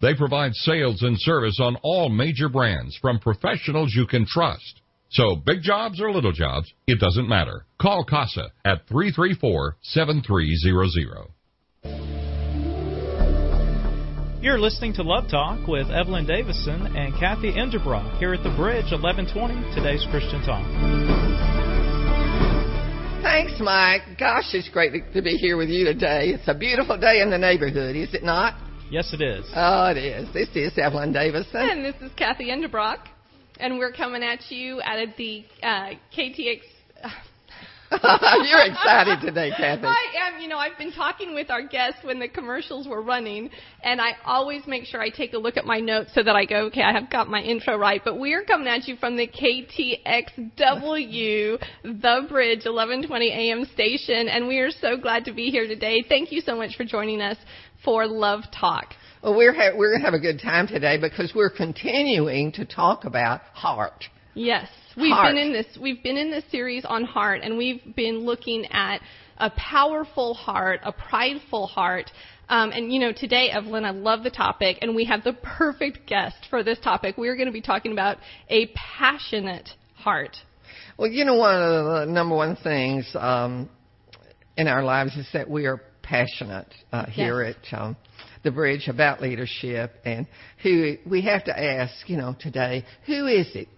[0.00, 4.80] They provide sales and service on all major brands from professionals you can trust.
[5.10, 7.66] So big jobs or little jobs, it doesn't matter.
[7.78, 11.28] Call Casa at 334-7300.
[14.40, 18.90] You're listening to Love Talk with Evelyn Davison and Kathy Enderbrock here at the Bridge,
[18.90, 20.64] 1120, today's Christian Talk.
[23.22, 24.16] Thanks, Mike.
[24.18, 26.30] Gosh, it's great to be here with you today.
[26.30, 28.54] It's a beautiful day in the neighborhood, is it not?
[28.90, 29.48] Yes, it is.
[29.54, 30.28] Oh, it is.
[30.34, 31.60] This is Evelyn Davison.
[31.60, 32.98] And this is Kathy Enderbrock.
[33.60, 36.62] And we're coming at you out of the uh, KTX.
[37.92, 39.86] You're excited today, Kathy.
[39.86, 40.40] I am.
[40.40, 43.50] You know, I've been talking with our guests when the commercials were running,
[43.82, 46.44] and I always make sure I take a look at my notes so that I
[46.44, 48.00] go, okay, I have got my intro right.
[48.04, 49.98] But we are coming at you from the KTXW,
[51.84, 56.04] The Bridge, 1120 AM station, and we are so glad to be here today.
[56.08, 57.36] Thank you so much for joining us
[57.84, 58.94] for Love Talk.
[59.22, 62.64] Well, we're ha- we're going to have a good time today because we're continuing to
[62.64, 64.04] talk about heart.
[64.34, 65.34] Yes, we've Heart.
[65.34, 69.00] been in this we've been in this series on heart, and we've been looking at
[69.38, 72.10] a powerful heart, a prideful heart.
[72.48, 76.06] Um, and you know, today, Evelyn, I love the topic, and we have the perfect
[76.06, 77.16] guest for this topic.
[77.18, 78.18] We're going to be talking about
[78.48, 80.36] a passionate heart.
[80.96, 83.68] Well, you know, one of the number one things um,
[84.56, 85.80] in our lives is that we are
[86.10, 87.54] passionate uh, here Yes.
[87.72, 87.96] at um,
[88.42, 90.26] the Bridge about leadership, and
[90.62, 93.68] who we have to ask, you know, today, who is it,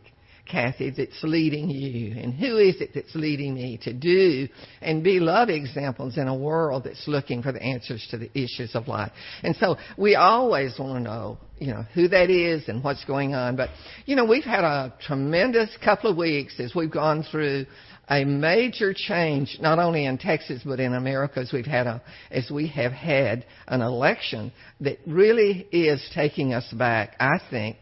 [0.51, 4.49] Kathy, that's leading you, and who is it that's leading me to do
[4.81, 8.75] and be love examples in a world that's looking for the answers to the issues
[8.75, 9.13] of life.
[9.43, 13.35] And so we always want to know, you know, who that is and what's going
[13.35, 13.57] on.
[13.57, 13.71] But
[14.07, 17.67] you know, we've had a tremendous couple of weeks as we've gone through
[18.13, 22.51] a major change, not only in Texas but in America, as we've had a, as
[22.51, 27.77] we have had an election that really is taking us back, I think,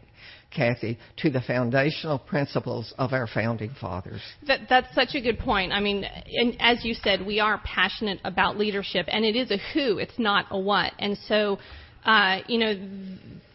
[0.49, 4.21] Kathy, to the foundational principles of our founding fathers.
[4.47, 5.71] That, that's such a good point.
[5.71, 9.57] I mean, and as you said, we are passionate about leadership, and it is a
[9.73, 10.93] who, it's not a what.
[10.99, 11.59] And so,
[12.05, 12.73] uh, you know,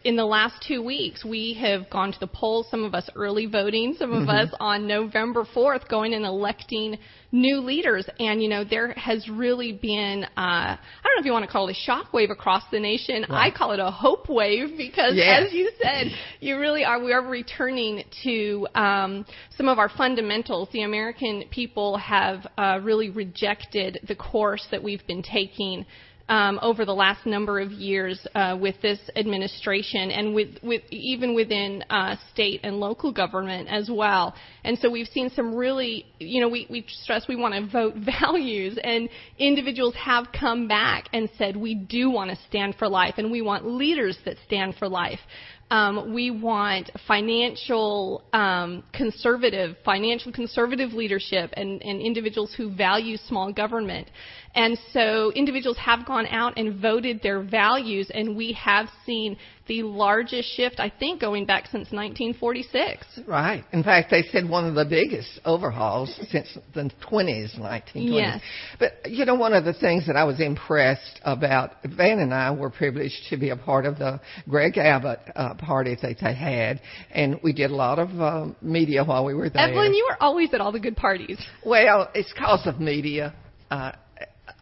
[0.07, 3.45] in the last two weeks, we have gone to the polls, some of us early
[3.45, 6.97] voting, some of us on November 4th going and electing
[7.33, 8.07] new leaders.
[8.17, 11.51] And, you know, there has really been, uh, I don't know if you want to
[11.51, 13.25] call it a shockwave across the nation.
[13.29, 16.07] I call it a hope wave because, as you said,
[16.39, 19.25] you really are, we are returning to um,
[19.57, 20.69] some of our fundamentals.
[20.71, 25.85] The American people have uh, really rejected the course that we've been taking
[26.29, 31.33] um, over the last number of years uh, with this administration and with, with even
[31.33, 34.35] within uh, state and local government as well.
[34.63, 37.93] And so we've seen some really, you know, we, we stress we want to vote
[38.21, 39.09] values, and
[39.39, 43.41] individuals have come back and said we do want to stand for life, and we
[43.41, 45.19] want leaders that stand for life.
[45.69, 53.51] Um, we want financial um, conservative, financial conservative leadership, and, and individuals who value small
[53.51, 54.09] government.
[54.55, 59.37] And so individuals have gone out and voted their values, and we have seen
[59.67, 63.21] the largest shift, I think, going back since 1946.
[63.27, 63.63] Right.
[63.71, 67.91] In fact, they said one of the biggest overhauls since the 20s, 1920s.
[67.93, 68.41] Yes.
[68.79, 72.51] But, you know, one of the things that I was impressed about, Van and I
[72.51, 74.19] were privileged to be a part of the
[74.49, 76.81] Greg Abbott uh, party that they had,
[77.11, 79.69] and we did a lot of uh, media while we were there.
[79.69, 81.39] Evelyn, you were always at all the good parties.
[81.65, 83.33] Well, it's because of media.
[83.69, 83.91] Uh,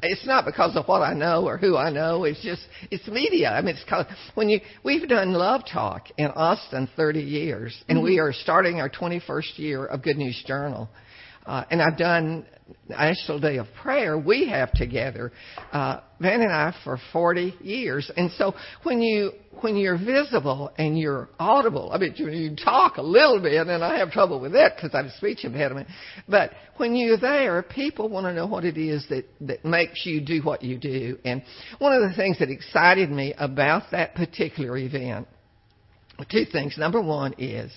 [0.03, 2.25] it's not because of what I know or who I know.
[2.25, 2.61] It's just
[2.91, 3.49] it's media.
[3.49, 4.05] I mean, it's cause
[4.35, 8.25] when you we've done Love Talk in Austin 30 years, and we mm-hmm.
[8.25, 10.89] are starting our 21st year of Good News Journal.
[11.45, 12.45] Uh, and I've done
[12.89, 14.17] National Day of Prayer.
[14.17, 15.31] We have together,
[15.71, 18.09] uh, Van and I, for 40 years.
[18.15, 19.31] And so when you
[19.61, 23.99] when you're visible and you're audible, I mean, you, talk a little bit, and I
[23.99, 25.87] have trouble with that because I have a speech impediment.
[26.27, 30.21] But when you're there, people want to know what it is that that makes you
[30.21, 31.17] do what you do.
[31.23, 31.41] And
[31.79, 35.27] one of the things that excited me about that particular event,
[36.29, 36.77] two things.
[36.77, 37.71] Number one is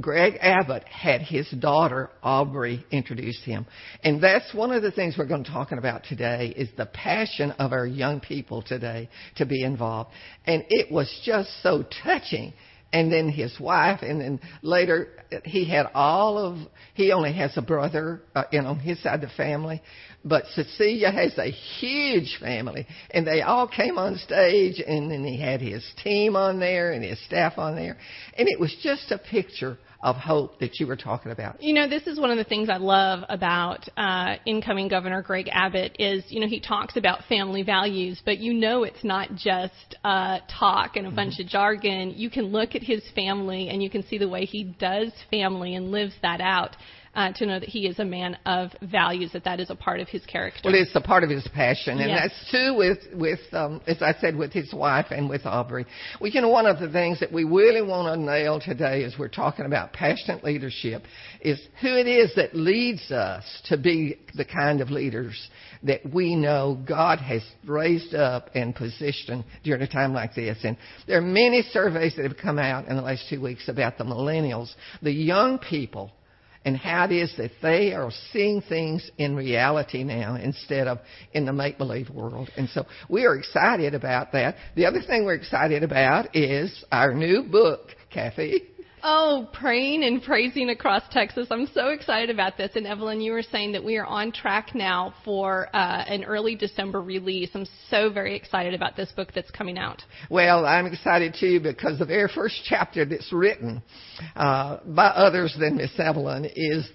[0.00, 3.66] Greg Abbott had his daughter Aubrey introduce him.
[4.04, 7.52] And that's one of the things we're going to talk about today is the passion
[7.52, 10.10] of our young people today to be involved.
[10.46, 12.52] And it was just so touching.
[12.92, 15.08] And then his wife, and then later
[15.44, 16.58] he had all of,
[16.94, 19.82] he only has a brother uh, in on his side of the family,
[20.24, 25.38] but Cecilia has a huge family, and they all came on stage, and then he
[25.38, 27.98] had his team on there and his staff on there,
[28.38, 31.62] and it was just a picture of hope that you were talking about.
[31.62, 35.48] You know, this is one of the things I love about uh, incoming Governor Greg
[35.50, 39.96] Abbott is, you know, he talks about family values, but you know it's not just
[40.04, 42.12] uh, talk and a bunch of jargon.
[42.16, 45.74] You can look at his family and you can see the way he does family
[45.74, 46.76] and lives that out
[47.16, 50.00] uh, to know that he is a man of values, that that is a part
[50.00, 50.60] of his character.
[50.66, 52.30] Well, it's a part of his passion, and Yes.
[52.30, 55.86] that's too with with um, as I said with his wife and with Aubrey.
[56.20, 59.14] Well, you know, one of the things that we really want to nail today, as
[59.18, 61.04] we're talking about passionate leadership,
[61.40, 65.48] is who it is that leads us to be the kind of leaders
[65.84, 70.58] that we know God has raised up and positioned during a time like this.
[70.64, 70.76] And
[71.06, 74.04] there are many surveys that have come out in the last two weeks about the
[74.04, 76.12] millennials, the young people
[76.66, 80.98] and how it is that they are seeing things in reality now instead of
[81.32, 82.50] in the make believe world.
[82.56, 84.56] And so we are excited about that.
[84.74, 88.64] The other thing we're excited about is our new book, Kathy.
[89.08, 91.46] Oh, praying and praising across Texas.
[91.52, 92.72] I'm so excited about this.
[92.74, 96.56] And Evelyn, you were saying that we are on track now for uh, an early
[96.56, 97.50] December release.
[97.54, 100.02] I'm so very excited about this book that's coming out.
[100.28, 103.80] Well, I'm excited too because the very first chapter that's written
[104.34, 106.90] uh, by others than Miss Evelyn is,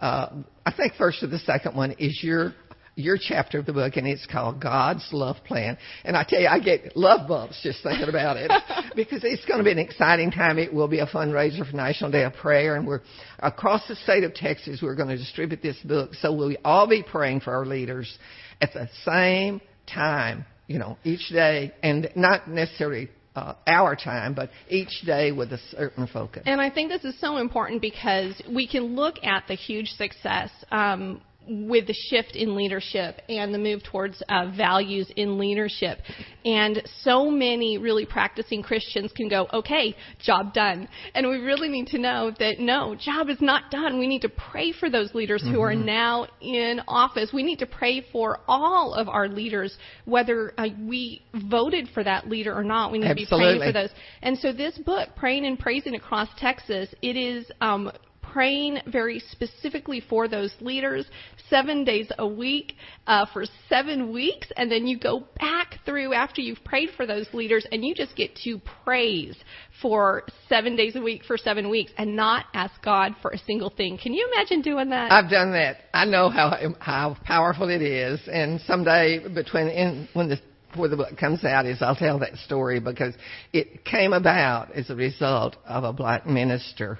[0.00, 0.28] uh,
[0.64, 2.54] I think, first or the second one is your
[2.96, 5.76] your chapter of the book, and it's called God's Love Plan.
[6.02, 8.50] And I tell you, I get love bumps just thinking about it
[8.96, 10.58] because it's going to be an exciting time.
[10.58, 13.02] It will be a fundraiser for National Day of Prayer, and we're
[13.38, 14.80] across the state of Texas.
[14.82, 18.18] We're going to distribute this book, so we'll all be praying for our leaders
[18.60, 20.46] at the same time.
[20.66, 25.58] You know, each day, and not necessarily uh, our time, but each day with a
[25.70, 26.42] certain focus.
[26.46, 30.50] And I think this is so important because we can look at the huge success
[30.72, 35.98] um, with the shift in leadership and the move towards uh, values in leadership.
[36.44, 40.88] And so many really practicing Christians can go, okay, job done.
[41.14, 43.98] And we really need to know that no, job is not done.
[43.98, 47.30] We need to pray for those leaders who are now in office.
[47.32, 52.28] We need to pray for all of our leaders, whether uh, we voted for that
[52.28, 52.92] leader or not.
[52.92, 53.90] We need to be praying for those.
[54.22, 57.90] And so this book, Praying and Praising Across Texas, it is um,
[58.36, 61.06] praying very specifically for those leaders
[61.48, 62.74] seven days a week
[63.06, 64.48] uh, for seven weeks.
[64.58, 68.14] And then you go back through after you've prayed for those leaders and you just
[68.14, 69.38] get to praise
[69.80, 73.70] for seven days a week for seven weeks and not ask God for a single
[73.70, 73.96] thing.
[73.96, 75.10] Can you imagine doing that?
[75.10, 75.78] I've done that.
[75.94, 80.38] I know how how powerful it is, and someday between in, when the
[80.72, 83.14] before the book comes out is I'll tell that story because
[83.54, 86.98] it came about as a result of a black minister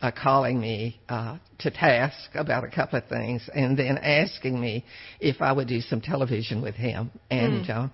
[0.00, 4.84] uh, calling me uh, to task about a couple of things, and then asking me
[5.20, 7.10] if I would do some television with him.
[7.30, 7.88] And uh,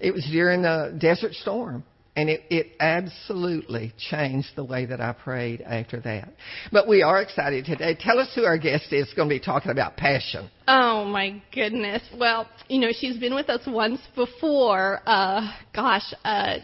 [0.00, 1.84] it was during the Desert Storm.
[2.16, 6.28] And it, it absolutely changed the way that I prayed after that.
[6.70, 7.96] But we are excited today.
[7.98, 10.48] Tell us who our guest is going to be talking about passion.
[10.68, 12.02] Oh my goodness.
[12.16, 15.00] Well, you know, she's been with us once before.
[15.04, 16.58] Uh, gosh, uh,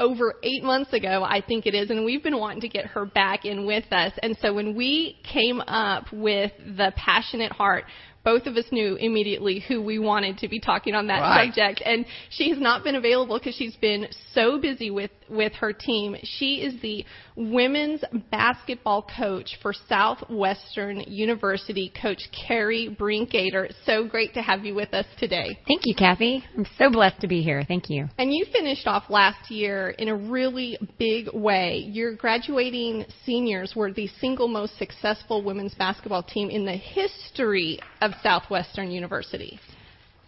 [0.00, 3.04] over eight months ago, I think it is, and we've been wanting to get her
[3.04, 4.12] back in with us.
[4.22, 7.84] And so when we came up with the passionate heart,
[8.24, 11.46] both of us knew immediately who we wanted to be talking on that Right.
[11.46, 11.82] subject.
[11.84, 16.16] And she has not been available because she's been so busy with, with her team.
[16.22, 17.04] She is the
[17.36, 23.72] women's basketball coach for Southwestern University, Coach Carrie Brinkgater.
[23.86, 25.58] So great to have you with us today.
[25.66, 26.44] Thank you, Kathy.
[26.56, 27.64] I'm so blessed to be here.
[27.66, 28.08] Thank you.
[28.18, 31.78] And you finished off last year in a really big way.
[31.78, 38.12] Your graduating seniors were the single most successful women's basketball team in the history of
[38.22, 39.58] Southwestern University.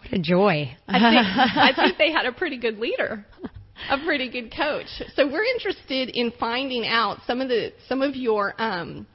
[0.01, 0.77] What a joy.
[0.87, 3.25] I think, I think they had a pretty good leader,
[3.91, 4.87] a pretty good coach.
[5.15, 9.07] So we're interested in finding out some of the some of your um,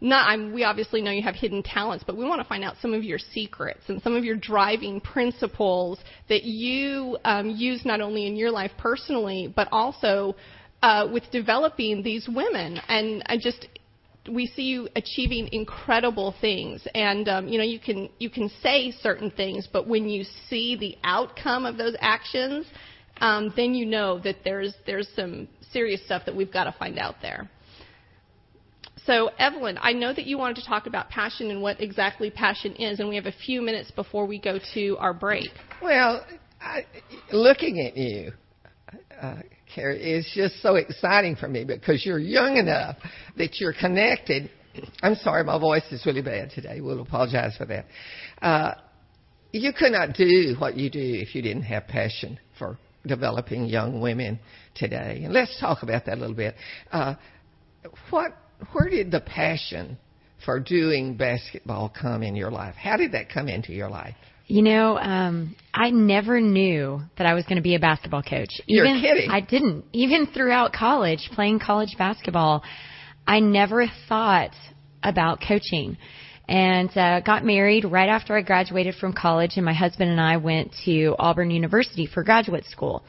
[0.00, 2.74] not I'm, we obviously know you have hidden talents, but we want to find out
[2.82, 8.00] some of your secrets and some of your driving principles that you um, use not
[8.00, 10.36] only in your life personally, but also
[10.82, 12.78] uh, with developing these women.
[12.88, 13.66] And I just
[14.30, 18.90] we see you achieving incredible things and um, you know you can you can say
[18.90, 22.64] certain things but when you see the outcome of those actions
[23.20, 26.98] um, then you know that there's there's some serious stuff that we've got to find
[26.98, 27.48] out there
[29.06, 32.74] so evelyn i know that you wanted to talk about passion and what exactly passion
[32.76, 35.50] is and we have a few minutes before we go to our break
[35.82, 36.24] Well,
[36.64, 36.86] I,
[37.32, 38.32] looking at you,
[39.20, 39.36] uh,
[39.74, 42.96] Carrie, is just so exciting for me because you're young enough
[43.36, 44.50] that you're connected.
[45.02, 46.80] I'm sorry, my voice is really bad today.
[46.80, 47.86] We'll apologize for that.
[48.40, 48.74] Uh,
[49.52, 54.00] you could not do what you do if you didn't have passion for developing young
[54.00, 54.38] women
[54.74, 55.22] today.
[55.24, 56.54] And let's talk about that a little bit.
[56.90, 57.14] Uh,
[58.10, 58.32] what,
[58.72, 59.98] where did the passion
[60.44, 62.74] for doing basketball come in your life?
[62.74, 64.14] How did that come into your life?
[64.46, 68.50] You know, um, I never knew that I was going to be a basketball coach.
[68.66, 69.30] You're Even, kidding.
[69.30, 69.86] I didn't.
[69.92, 72.62] Even throughout college, playing college basketball,
[73.26, 74.54] I never thought
[75.02, 75.96] about coaching.
[76.46, 80.36] And uh, got married right after I graduated from college, and my husband and I
[80.36, 83.02] went to Auburn University for graduate school.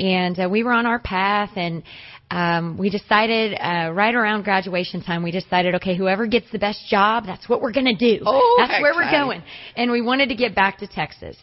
[0.00, 1.84] And uh, we were on our path, and
[2.30, 6.88] um, we decided uh, right around graduation time, we decided, okay, whoever gets the best
[6.88, 8.22] job, that's what we're going to do.
[8.26, 9.42] Oh, that's where we're going
[9.76, 11.36] and we wanted to get back to Texas.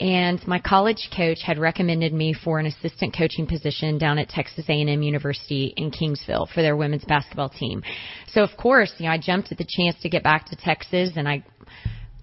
[0.00, 4.64] And my college coach had recommended me for an assistant coaching position down at Texas
[4.68, 7.82] A&M University in Kingsville for their women's basketball team.
[8.28, 11.12] So of course, you know, I jumped at the chance to get back to Texas
[11.16, 11.44] and I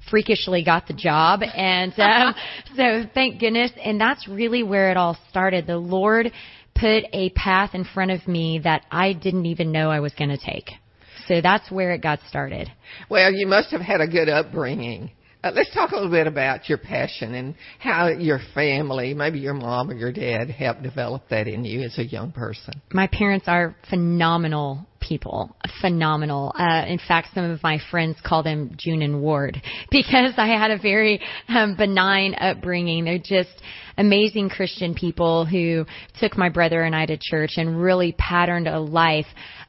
[0.10, 2.34] freakishly got the job and um,
[2.75, 5.67] so thank goodness and that's really where it all started.
[5.67, 6.32] The Lord
[6.75, 10.29] put a path in front of me that I didn't even know I was going
[10.29, 10.72] to take.
[11.27, 12.72] So that's where it got started.
[13.10, 15.12] Well, you must have had a good upbringing.
[15.48, 19.54] Uh, let's talk a little bit about your passion and how your family, maybe your
[19.54, 22.82] mom or your dad, helped develop that in you as a young person.
[22.92, 26.51] My parents are phenomenal people, phenomenal.
[26.58, 29.62] Uh, in fact, some of my friends call them June and Ward
[29.92, 33.06] because I had a very um, benign upbringing.
[33.06, 33.62] They're just
[33.98, 35.86] amazing Christian people who
[36.20, 39.25] took my brother and I to church and really patterned a life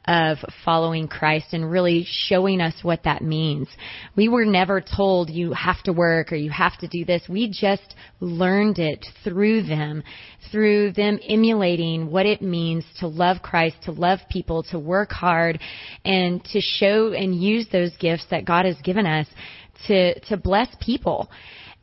[0.07, 3.69] of following Christ and really showing us what that means.
[4.17, 7.23] We were never told you have to work or you have to do this.
[7.29, 10.03] We just learned it through them,
[10.51, 15.61] through them emulating what it means to love Christ, to love people, to work hard,
[16.05, 19.27] and to show and use those gifts that God has given us
[19.87, 21.29] to, to bless people.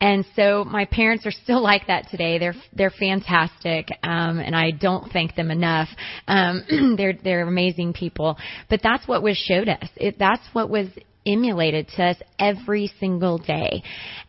[0.02, 2.38] And so my parents are still like that today.
[2.38, 5.90] They're they're fantastic, um, and I don't thank them enough.
[6.28, 8.38] Um, they're they're amazing people.
[8.70, 9.88] But that's what was showed us.
[9.96, 10.88] It, that's what was
[11.26, 13.84] emulated to us every single day.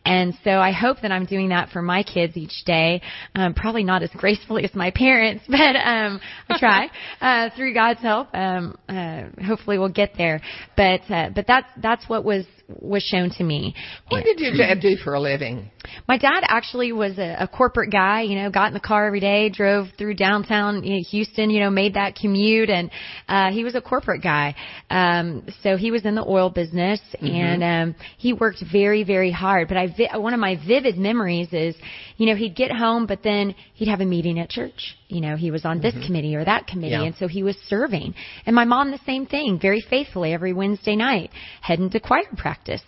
[0.05, 3.03] And so I hope that I'm doing that for my kids each day.
[3.35, 8.01] Um, probably not as gracefully as my parents, but um, I try uh, through God's
[8.01, 8.29] help.
[8.35, 10.41] Um, uh, hopefully we'll get there.
[10.77, 13.75] But uh, but that's that's what was was shown to me.
[14.09, 15.71] What did your dad do for a living?
[16.09, 18.23] My dad actually was a, a corporate guy.
[18.23, 21.51] You know, got in the car every day, drove through downtown you know, Houston.
[21.51, 22.91] You know, made that commute, and
[23.29, 24.55] uh, he was a corporate guy.
[24.91, 27.27] Um, so he was in the oil business, Mm-hmm.
[27.27, 29.69] and um, he worked very, very hard.
[29.69, 31.75] But I, vi- one of my vivid memories is,
[32.17, 34.97] you know, he'd get home, but then he'd have a meeting at church.
[35.09, 37.03] You know, he was on this committee or that committee, Mm-hmm.
[37.03, 37.07] Yeah.
[37.09, 38.15] and so he was serving.
[38.47, 41.31] And my mom, the same thing, very faithfully every Wednesday night,
[41.61, 42.83] heading to choir practice.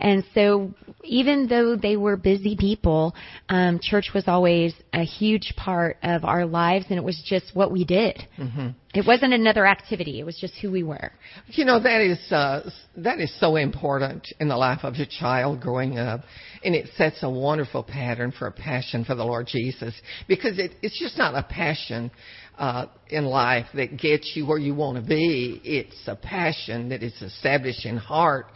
[0.00, 0.72] And so,
[1.04, 3.14] even though they were busy people,
[3.48, 7.70] um, church was always a huge part of our lives, and it was just what
[7.72, 8.18] we did.
[8.38, 8.68] Mm-hmm.
[8.98, 11.12] It wasn't another activity; it was just who we were.
[11.46, 15.60] You know that is uh, that is so important in the life of a child
[15.60, 16.22] growing up,
[16.64, 19.94] and it sets a wonderful pattern for a passion for the Lord Jesus
[20.26, 22.10] because it, it's just not a passion
[22.58, 25.60] uh, in life that gets you where you want to be.
[25.62, 28.46] It's a passion that is established in heart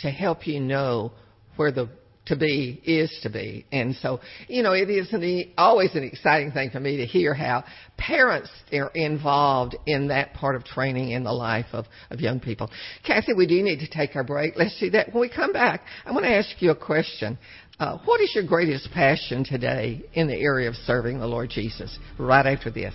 [0.00, 1.12] to help you know
[1.54, 1.88] where the
[2.26, 3.66] to be is to be.
[3.72, 7.34] And so, you know, it is an, always an exciting thing for me to hear
[7.34, 7.64] how
[7.96, 12.70] parents are involved in that part of training in the life of, of young people.
[13.06, 14.54] Kathy, we do need to take our break.
[14.56, 15.12] Let's do that.
[15.12, 17.38] When we come back, I want to ask you a question.
[17.78, 21.98] Uh, what is your greatest passion today in the area of serving the Lord Jesus?
[22.18, 22.94] Right after this.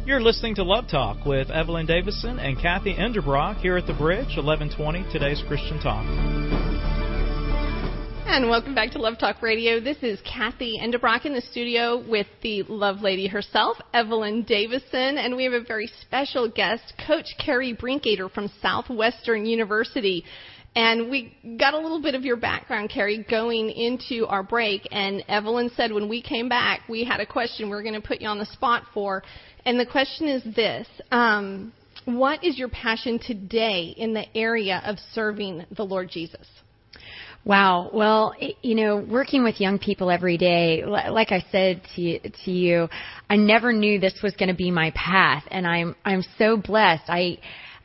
[0.06, 4.36] You're listening to Love Talk with Evelyn Davison and Kathy Enderbrock here at the Bridge,
[4.36, 6.04] 1120 Today's Christian Talk.
[8.26, 9.80] And welcome back to Love Talk Radio.
[9.80, 15.36] This is Kathy Endebrock in the studio with the love lady herself, Evelyn Davison, and
[15.36, 20.24] we have a very special guest, Coach Carrie Brinkater from Southwestern University.
[20.76, 24.88] And we got a little bit of your background, Carrie, going into our break.
[24.92, 28.02] And Evelyn said when we came back, we had a question we are going to
[28.02, 29.22] put you on the spot for.
[29.66, 31.72] And the question is this um,
[32.06, 36.48] What is your passion today in the area of serving the Lord Jesus?
[37.46, 37.90] Wow.
[37.94, 42.52] Well, you know, working with young people every day, like I said to you, to
[42.52, 42.88] you,
[43.30, 47.04] I never knew this was going to be my path, and I'm I'm so blessed.
[47.10, 47.40] I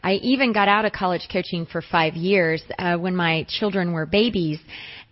[0.05, 4.07] I even got out of college coaching for five years uh, when my children were
[4.07, 4.61] babies,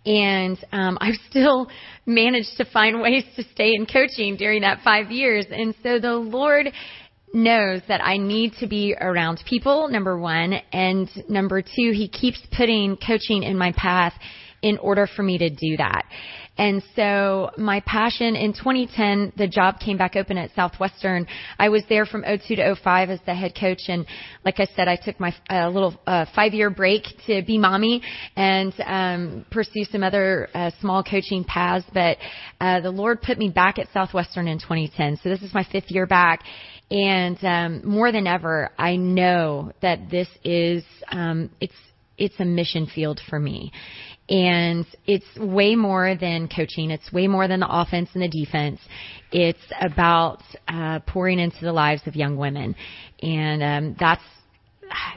[0.05, 1.67] and um, I've still
[2.05, 5.45] managed to find ways to stay in coaching during that five years.
[5.51, 6.67] And so the Lord
[7.33, 10.53] knows that I need to be around people, number one.
[10.71, 14.13] And number two, he keeps putting coaching in my path
[14.61, 16.05] in order for me to do that.
[16.57, 21.27] And so my passion in 2010, the job came back open at Southwestern.
[21.59, 23.81] I was there from 02 to 05 as the head coach.
[23.87, 24.07] And
[24.43, 28.01] like I said, I took my uh, little uh, five year break to be mommy
[28.35, 31.85] and um, pursue some other uh, small coaching paths.
[31.93, 32.17] But
[32.59, 35.19] uh, the Lord put me back at Southwestern in 2010.
[35.21, 36.41] So this is my fifth year back.
[36.89, 41.73] And um, more than ever, I know that this is um, it's
[42.17, 43.71] it's a mission field for me.
[44.29, 46.91] And it's way more than coaching.
[46.91, 48.79] It's way more than the offense and the defense.
[49.31, 52.75] It's about uh, pouring into the lives of young women,
[53.21, 54.23] and um, that's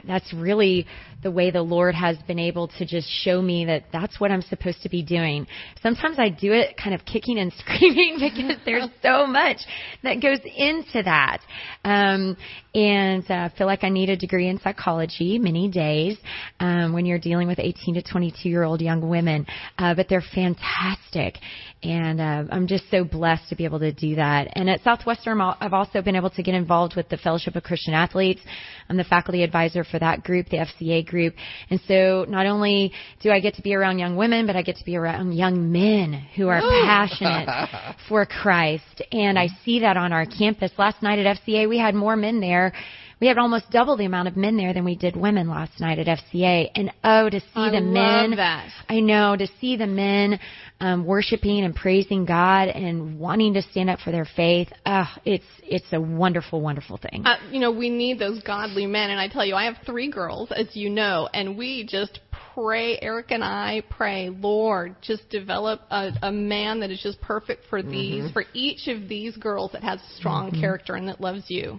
[0.07, 0.87] that's really
[1.23, 4.43] the way the Lord has been able to just show me that that's what I'm
[4.43, 5.47] supposed to be doing.
[5.83, 9.59] Sometimes I do it kind of kicking and screaming because there's so much
[10.03, 11.41] that goes into that.
[11.85, 12.37] Um,
[12.75, 16.17] and uh, feel like I need a degree in psychology many days
[16.61, 19.47] um, when you're dealing with 18 to 22 year old young women.
[19.77, 21.39] Uh, but they're fantastic.
[21.83, 24.49] And uh, I'm just so blessed to be able to do that.
[24.53, 27.95] And at Southwestern, I've also been able to get involved with the Fellowship of Christian
[27.95, 28.41] Athletes.
[28.89, 31.35] I'm the faculty advisor for that group, the FCA group.
[31.69, 34.77] And so not only do I get to be around young women, but I get
[34.77, 36.87] to be around young men who are Ooh.
[36.87, 39.03] passionate for Christ.
[39.13, 40.73] And I see that on our campus.
[40.79, 42.73] Last night at FCA, we had more men there
[43.21, 45.99] we had almost double the amount of men there than we did women last night
[45.99, 46.71] at FCA.
[46.75, 48.71] And oh, to see I the men, that.
[48.89, 50.41] I know to see the men
[50.81, 54.69] um, worshiping and praising God and wanting to stand up for their faith.
[54.87, 57.27] Uh, it's it's a wonderful, wonderful thing.
[57.27, 60.11] Uh, you know, we need those godly men, and I tell you, I have three
[60.11, 62.21] girls, as you know, and we just
[62.55, 62.99] pray.
[63.01, 67.83] Eric and I pray, Lord, just develop a, a man that is just perfect for
[67.83, 68.33] these, mm-hmm.
[68.33, 70.61] for each of these girls that has strong mm-hmm.
[70.61, 71.79] character and that loves you.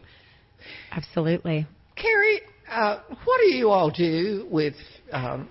[0.92, 1.68] Absolutely.
[1.96, 4.76] Carrie, uh, what do you all do with
[5.12, 5.50] um,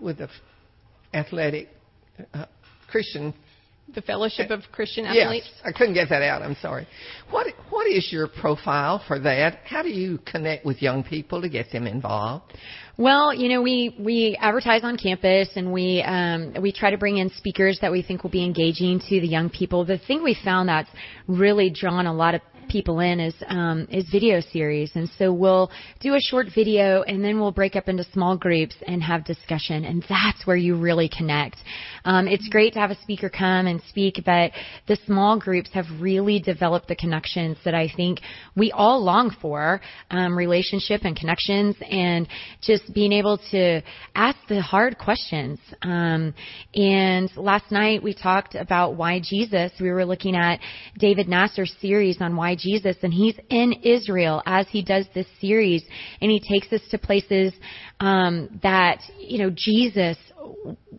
[0.00, 0.28] with the
[1.14, 1.68] athletic
[2.34, 2.46] uh,
[2.90, 3.34] Christian?
[3.94, 5.48] The Fellowship of Christian Athletes.
[5.50, 6.42] Yes, I couldn't get that out.
[6.42, 6.86] I'm sorry.
[7.30, 9.60] What What is your profile for that?
[9.64, 12.52] How do you connect with young people to get them involved?
[12.98, 17.16] Well, you know, we we advertise on campus and we um, we try to bring
[17.16, 19.86] in speakers that we think will be engaging to the young people.
[19.86, 20.90] The thing we found that's
[21.26, 25.70] really drawn a lot of people in is um, is video series, and so we'll
[26.00, 29.84] do a short video, and then we'll break up into small groups and have discussion,
[29.84, 31.56] and that's where you really connect.
[32.04, 34.52] Um, it's great to have a speaker come and speak, but
[34.86, 38.20] the small groups have really developed the connections that I think
[38.56, 42.28] we all long for, um, relationship and connections, and
[42.60, 43.82] just being able to
[44.14, 45.58] ask the hard questions.
[45.82, 46.34] Um,
[46.74, 49.72] and last night we talked about why Jesus.
[49.80, 50.60] We were looking at
[50.98, 55.84] David Nasser's series on why Jesus and he's in Israel as he does this series
[56.20, 57.52] and he takes us to places
[58.00, 60.16] um, that you know Jesus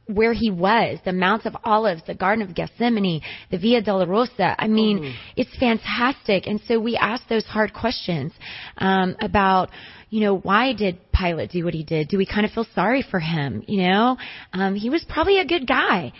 [0.07, 4.55] where he was, the Mount of Olives, the Garden of Gethsemane, the Via Dolorosa.
[4.57, 5.15] I mean, mm.
[5.35, 6.47] it's fantastic.
[6.47, 8.31] And so we ask those hard questions
[8.77, 9.69] um, about,
[10.09, 12.07] you know, why did Pilate do what he did?
[12.07, 13.63] Do we kind of feel sorry for him?
[13.67, 14.17] You know,
[14.53, 16.11] um, he was probably a good guy,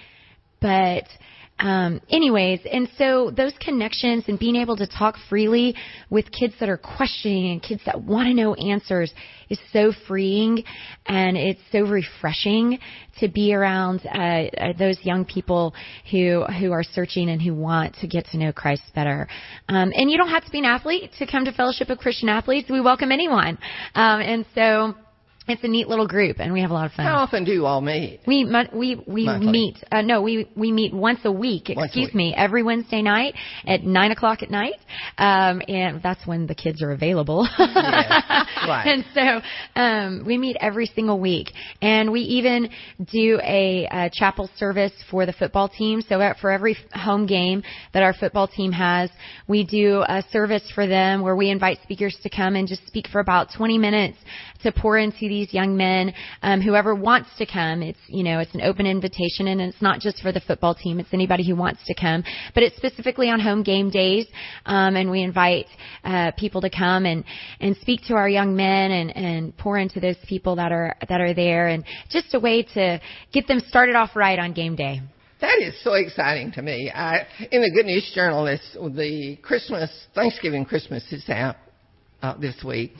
[0.62, 1.06] but
[1.60, 5.76] um, anyways, and so those connections and being able to talk freely
[6.10, 9.14] with kids that are questioning and kids that want to know answers
[9.50, 10.64] is so freeing
[11.06, 12.80] and it's so refreshing
[13.20, 15.74] to be around uh, uh, those young people
[16.12, 19.28] who who are searching and who want to get to know Christ better.
[19.68, 22.30] Um, and you don't have to be an athlete to come to Fellowship of Christian
[22.30, 22.70] Athletes.
[22.70, 23.58] We welcome anyone,
[23.96, 24.96] um, and so
[25.50, 27.06] it's a neat little group, and we have a lot of fun.
[27.06, 28.22] How often do you all meet?
[28.28, 29.52] We we we Monthly.
[29.52, 29.78] meet.
[29.92, 31.72] Uh, no, we we meet once a week.
[31.76, 32.16] Once excuse a week.
[32.16, 33.36] me, every Wednesday night
[33.66, 34.76] at nine o'clock at night,
[35.18, 37.48] um, and that's when the kids are available.
[37.60, 37.68] yes,
[38.68, 38.84] right.
[38.86, 42.70] And so um, we meet every single week, and we even
[43.12, 46.02] do a, a chapel service for the football team.
[46.02, 49.10] So for every home game that our football team has,
[49.48, 53.08] we do a service for them where we invite speakers to come and just speak
[53.08, 54.18] for about 20 minutes
[54.64, 56.14] to pour into these young men.
[56.42, 60.00] Um, whoever wants to come, it's you know it's an open invitation, and it's not
[60.00, 61.00] just for the football team.
[61.00, 64.28] It's anybody who wants to come, but it's specifically on home game days,
[64.66, 65.68] um, and we invite
[66.04, 67.24] uh, people to come and
[67.60, 71.22] and speak to our young men and and pour into those people that are that
[71.22, 73.00] are there, and just a way to
[73.32, 75.02] get them started off right on game day.
[75.42, 76.92] That is so exciting to me.
[76.94, 81.56] I, in the Good News Journal, the Christmas, Thanksgiving Christmas is out
[82.22, 82.92] uh, this week.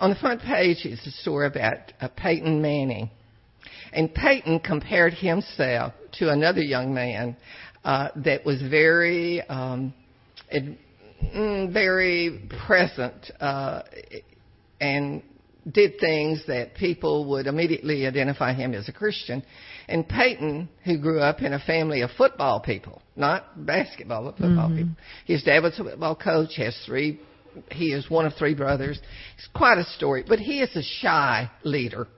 [0.00, 3.10] On the front page is a story about uh, Peyton Manning.
[3.92, 7.36] And Peyton compared himself to another young man
[7.84, 9.92] uh, that was very, um,
[11.34, 13.82] mm, very present uh,
[14.80, 15.22] and
[15.72, 19.42] did things that people would immediately identify him as a Christian.
[19.88, 24.70] And Peyton, who grew up in a family of football people, not basketball, but football
[24.70, 24.76] Mhm.
[24.76, 24.92] people.
[25.24, 27.18] His dad was a football coach, has three,
[27.70, 28.98] he is one of three brothers.
[29.36, 32.08] It's quite a story, but he is a shy leader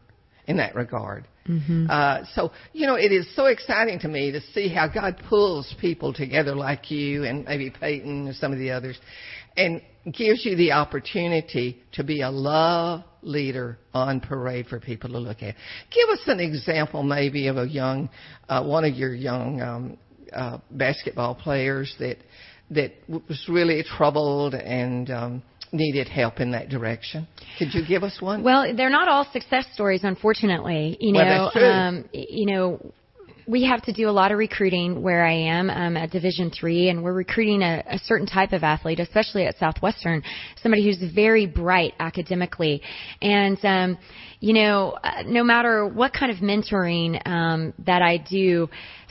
[0.47, 1.27] in that regard.
[1.49, 1.87] Mm-hmm.
[1.89, 5.75] Uh, so, you know, it is so exciting to me to see how God pulls
[5.81, 8.99] people together like you and maybe Peyton and some of the others
[9.57, 15.19] and gives you the opportunity to be a love leader on parade for people to
[15.19, 15.55] look at.
[15.91, 18.09] Give us an example maybe of a young,
[18.49, 19.99] uh, one of your young, um,
[20.33, 22.19] uh, basketball players that,
[22.71, 27.29] that was really troubled and, um, needed help in that direction.
[27.59, 28.43] Could you give us one?
[28.43, 30.97] Well, they're not all success stories, unfortunately.
[31.01, 31.69] You know, Well, that's true.
[31.69, 32.93] um, you know,
[33.47, 36.89] we have to do a lot of recruiting where I am um, at Division Three,
[36.89, 40.23] and we're recruiting a, a certain type of athlete, especially at Southwestern,
[40.63, 42.83] somebody who's very bright academically,
[43.23, 43.99] and um,
[44.41, 48.69] you know, uh, no matter what kind of mentoring um, that I do.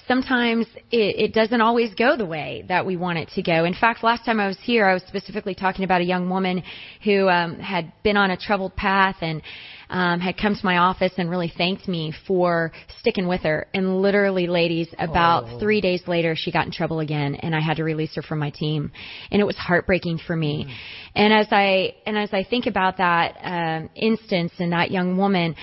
[0.09, 3.63] Sometimes it, it doesn't always go the way that we want it to go.
[3.63, 6.63] In fact, last time I was here, I was specifically talking about a young woman
[7.03, 9.43] who um, had been on a troubled path and
[9.91, 13.67] um, had come to my office and really thanked me for sticking with her.
[13.75, 15.59] And literally, ladies, about Oh.
[15.59, 18.39] three days later, she got in trouble again, and I had to release her from
[18.39, 18.91] my team,
[19.31, 20.75] and it was heartbreaking for me.
[21.15, 25.55] And as I and as I think about that um, instance and that young woman,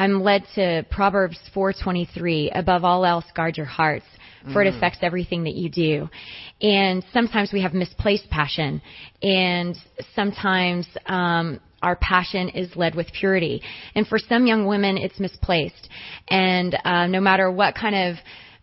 [0.00, 2.50] I'm led to Proverbs 4:23.
[2.54, 4.06] Above all else, guard your hearts,
[4.50, 4.76] for it Mm.
[4.76, 6.08] affects everything that you do.
[6.62, 8.80] And sometimes we have misplaced passion,
[9.22, 9.76] and
[10.14, 13.62] sometimes um, our passion is led with purity.
[13.94, 15.90] And for some young women, it's misplaced.
[16.28, 18.16] And uh, no matter what kind of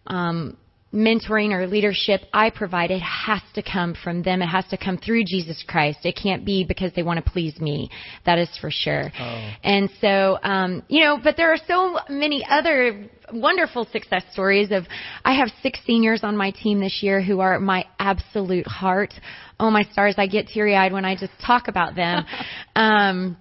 [0.08, 0.58] um,
[0.94, 4.42] mentoring or leadership I provide, it has to come from them.
[4.42, 6.00] It has to come through Jesus Christ.
[6.04, 7.90] It can't be because they want to please me.
[8.26, 9.12] That is for sure.
[9.64, 14.86] And so, um, you know, but there are so many other wonderful success stories of,
[15.26, 19.14] I have six seniors on my team this year who are my absolute heart.
[19.60, 22.26] Oh my stars, I get teary eyed when I just talk about them.
[22.76, 23.38] um,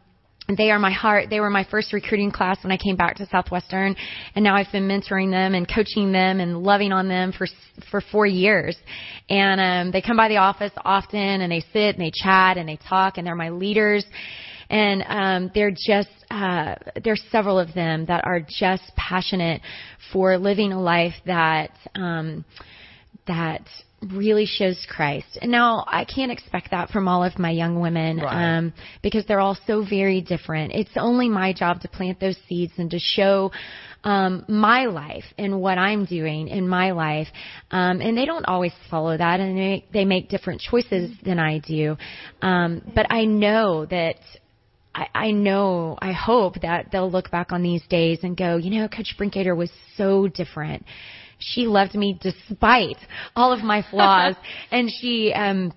[0.54, 1.28] they are my heart.
[1.28, 3.96] They were my first recruiting class when I came back to Southwestern,
[4.34, 7.48] and now I've been mentoring them and coaching them and loving on them for
[7.90, 8.76] for four years.
[9.28, 12.68] And um, they come by the office often, and they sit and they chat and
[12.68, 14.04] they talk, and they're my leaders.
[14.68, 19.62] And um, they're just uh, there's several of them that are just passionate
[20.12, 22.44] for living a life that um,
[23.26, 23.68] that
[24.02, 25.38] really shows Christ.
[25.40, 28.56] And now I can't expect that from all of my young women Right.
[28.58, 30.72] um, because they're all so very different.
[30.72, 33.52] It's only my job to plant those seeds and to show
[34.04, 37.28] um, my life and what I'm doing in my life.
[37.70, 41.58] Um, and they don't always follow that, and they, they make different choices than I
[41.58, 41.96] do.
[42.42, 44.16] Um, but I know that
[44.94, 48.70] I, I know, I hope that they'll look back on these days and go, you
[48.78, 50.84] know, Coach Brinkater was so different.
[51.38, 52.98] She loved me despite
[53.34, 54.34] all of my flaws,
[54.70, 55.72] and she, um,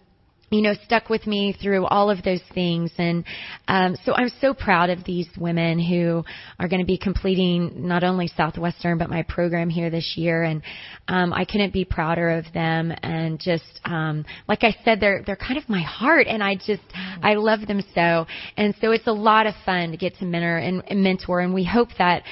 [0.51, 2.91] you know, stuck with me through all of those things.
[2.97, 3.23] And
[3.67, 6.23] um, so I'm so proud of these women who
[6.59, 10.43] are going to be completing not only Southwestern but my program here this year.
[10.43, 10.63] And
[11.07, 12.91] um, I couldn't be prouder of them.
[13.03, 16.81] And just um, like I said, they're they're kind of my heart, and I just
[17.21, 18.25] I love them so.
[18.57, 21.41] And so it's a lot of fun to get to mentor and, and mentor.
[21.41, 22.23] And we hope that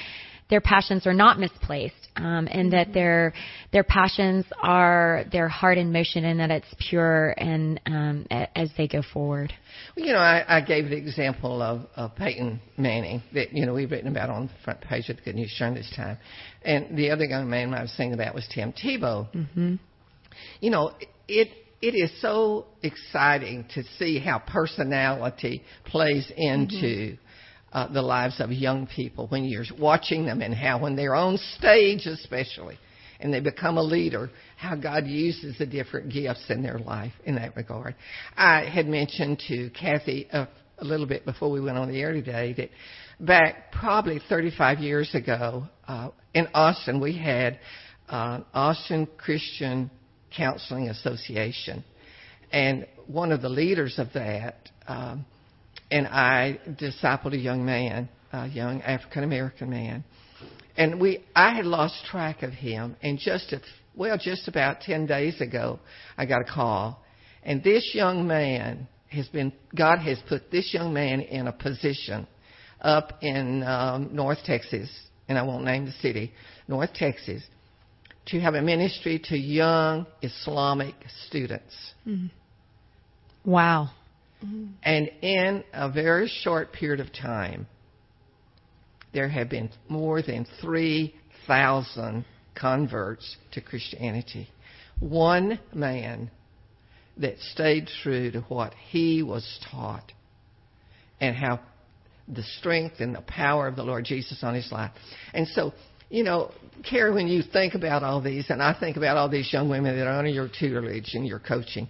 [0.50, 3.34] their passions are not misplaced um, and that their
[3.72, 8.70] their passions are their heart in motion and that it's pure and um, a, as
[8.78, 9.54] they go forward.
[9.96, 13.74] Well, you know, I, I gave the example of, of Peyton Manning that, you know,
[13.74, 16.18] we've written about on the front page of the Good News Journal this time.
[16.64, 19.32] And the other young man I was thinking about was Tim Tebow.
[19.34, 19.76] Mm-hmm.
[20.62, 20.94] You know,
[21.28, 21.50] it
[21.82, 27.18] it is so exciting to see how personality plays into
[27.74, 31.38] uh, the lives of young people when you're watching them and how when they're on
[31.58, 32.78] stage especially
[33.20, 37.36] and they become a leader, how God uses the different gifts in their life in
[37.36, 37.96] that regard.
[38.36, 42.14] I had mentioned to Kathy a, a little bit before we went on the air
[42.14, 42.70] today that
[43.20, 47.60] back probably 35 years ago uh, in Austin we had
[48.10, 49.90] uh, Austin Christian
[50.36, 51.84] Counseling Association,
[52.52, 55.26] and one of the leaders of that, um,
[55.92, 60.04] and I discipled a young man, a young African American man,
[60.76, 63.62] and we I had lost track of him, and just a,
[63.96, 65.80] well, just about ten days ago,
[66.18, 67.04] I got a call,
[67.44, 72.28] and this young man has been God has put this young man in a position
[72.82, 74.90] up in um, North Texas,
[75.28, 76.34] and I won't name the city,
[76.68, 77.42] North Texas,
[78.28, 80.96] to have a ministry to young Islamic
[81.28, 81.74] students.
[83.46, 83.92] Wow.
[84.46, 84.66] Mm-hmm.
[84.84, 87.68] And in a very short period of time,
[89.14, 94.50] there have been more than 3,000 converts to Christianity.
[95.00, 96.30] One man
[97.18, 100.12] that stayed true to what he was taught
[101.20, 101.60] and how
[102.28, 104.92] the strength and the power of the Lord Jesus on his life.
[105.34, 105.74] And so,
[106.10, 106.52] you know,
[106.88, 109.98] Carrie, when you think about all these, and I think about all these young women
[109.98, 111.88] that are under your tutelage and your coaching,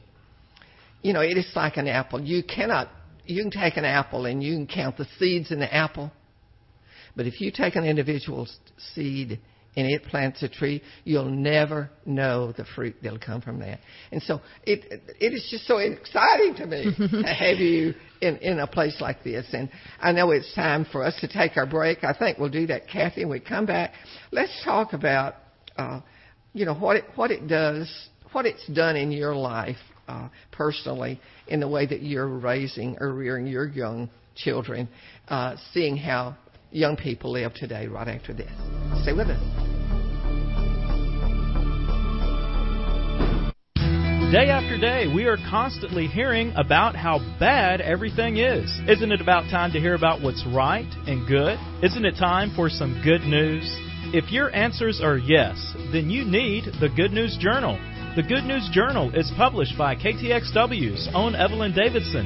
[1.01, 2.19] you know, it is like an apple.
[2.19, 2.89] You cannot,
[3.25, 6.12] you can take an apple and you can count the seeds in the apple.
[7.15, 8.47] But if you take an individual
[8.93, 9.39] seed
[9.75, 13.79] and it plants a tree, you'll never know the fruit that'll come from that.
[14.12, 18.60] And so it it is just so exciting to me to have you in in
[18.60, 19.45] a place like this.
[19.53, 22.03] And I know it's time for us to take our break.
[22.03, 23.21] I think we'll do that, Kathy.
[23.21, 23.93] And we come back.
[24.31, 25.36] Let's talk about
[25.75, 26.01] uh,
[26.53, 27.91] you know what it what it does,
[28.31, 29.77] what it's done in your life
[30.08, 34.88] uh, personally, in the way that you're raising or rearing your young children,
[35.30, 36.36] uh, seeing how
[36.72, 38.52] young people live today right after this.
[39.04, 39.67] Stay with us.
[44.32, 48.70] Day after day, we are constantly hearing about how bad everything is.
[48.86, 51.58] Isn't it about time to hear about what's right and good?
[51.82, 53.63] Isn't it time for some good news?
[54.13, 55.56] If your answers are yes,
[55.93, 57.80] then you need the Good News Journal.
[58.17, 62.25] The Good News Journal is published by KTXW's own Evelyn Davison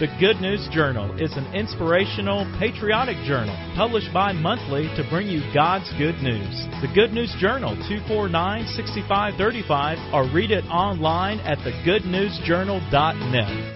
[0.00, 5.42] The Good News Journal is an inspirational, patriotic journal published bi monthly to bring you
[5.52, 6.66] God's good news.
[6.80, 13.75] The Good News Journal, 249 6535, or read it online at thegoodnewsjournal.net.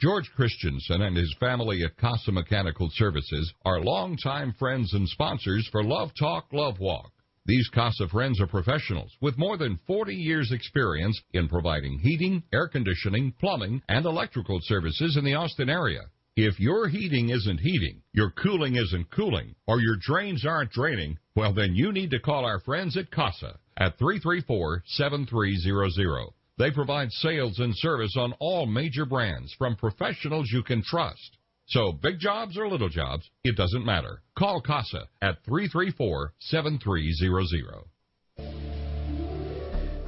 [0.00, 5.84] George Christensen and his family at Casa Mechanical Services are longtime friends and sponsors for
[5.84, 7.12] Love Talk, Love Walk.
[7.46, 12.68] These Casa friends are professionals with more than 40 years experience in providing heating, air
[12.68, 16.00] conditioning, plumbing, and electrical services in the Austin area.
[16.36, 21.52] If your heating isn't heating, your cooling isn't cooling, or your drains aren't draining, well,
[21.52, 26.32] then you need to call our friends at CASA at 334-7300.
[26.58, 31.38] They provide sales and service on all major brands from professionals you can trust.
[31.66, 34.20] So big jobs or little jobs, it doesn't matter.
[34.36, 37.84] Call CASA at 334-7300.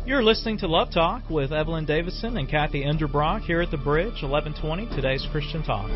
[0.06, 4.22] You're listening to Love Talk with Evelyn Davison and Kathy Enderbrock here at the Bridge,
[4.22, 5.90] 1120, today's Christian Talk.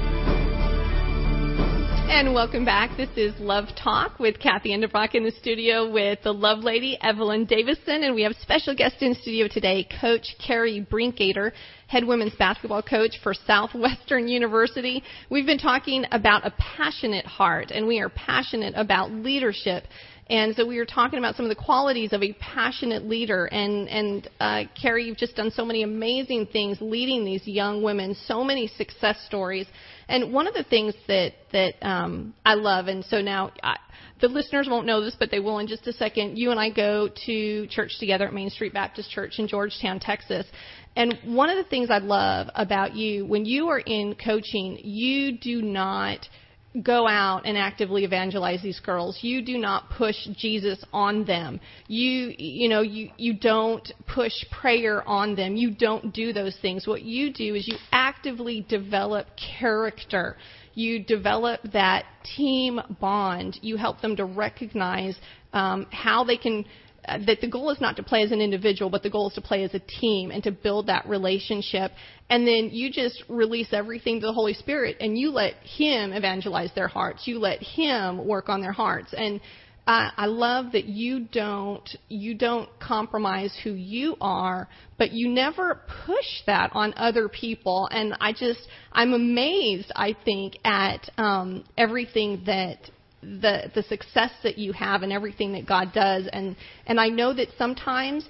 [2.11, 2.97] And welcome back.
[2.97, 7.45] This is Love Talk with Kathy Enderbrock in the studio with the love lady, Evelyn
[7.45, 8.03] Davison.
[8.03, 11.53] And we have special guest in studio today, Coach Carrie Brinkgater,
[11.87, 15.05] head women's basketball coach for Southwestern University.
[15.31, 19.85] We've been talking about a passionate heart, and we are passionate about leadership
[20.31, 23.47] and so we were talking about some of the qualities of a passionate leader.
[23.47, 28.15] And, and uh, Carrie, you've just done so many amazing things leading these young women,
[28.27, 29.67] so many success stories.
[30.09, 33.77] And one of the things that, that um, I love, and so now I,
[34.21, 36.39] the listeners won't know this, but they will in just a second.
[36.39, 40.47] You and I go to church together at Main Street Baptist Church in Georgetown, Texas.
[40.95, 45.39] And one of the things I love about you, when you are in coaching, you
[45.39, 46.29] do not–
[46.85, 49.19] go out and actively evangelize these girls.
[49.23, 51.61] You do not push Jesus on them.
[51.89, 55.57] You you know you you don't push prayer on them.
[55.57, 56.87] You don't do those things.
[56.87, 59.27] What you do is you actively develop
[59.59, 60.37] character.
[60.75, 62.05] You develop that
[62.37, 63.59] team bond.
[63.63, 65.17] You help them to recognize
[65.53, 66.65] um, how they can
[67.07, 69.41] that the goal is not to play as an individual, but the goal is to
[69.41, 71.93] play as a team and to build that relationship.
[72.31, 76.71] And then you just release everything to the Holy Spirit and you let Him evangelize
[76.75, 77.27] their hearts.
[77.27, 79.13] You let Him work on their hearts.
[79.13, 79.41] And
[79.87, 85.81] I, I love that you don't you don't compromise who you are, but you never
[86.07, 87.89] push that on other people.
[87.91, 88.61] And I just
[88.93, 89.91] I'm amazed.
[89.97, 92.79] I think at um, everything that
[93.23, 96.29] the the success that you have and everything that God does.
[96.33, 96.55] And
[96.87, 98.29] and I know that sometimes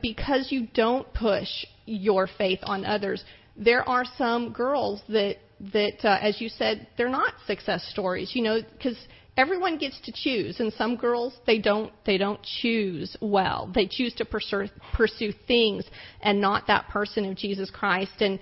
[0.00, 1.48] because you don't push
[1.86, 3.24] your faith on others,
[3.56, 5.36] there are some girls that
[5.72, 8.32] that uh, as you said they're not success stories.
[8.34, 8.96] You know because
[9.36, 13.70] everyone gets to choose and some girls they don't they don't choose well.
[13.74, 15.84] They choose to pursue pursue things
[16.20, 18.20] and not that person of jesus christ.
[18.20, 18.38] And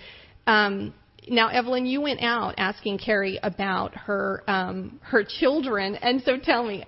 [0.47, 0.95] um
[1.28, 5.97] now evelyn you went out asking carrie about her um her children.
[5.97, 6.84] And so tell me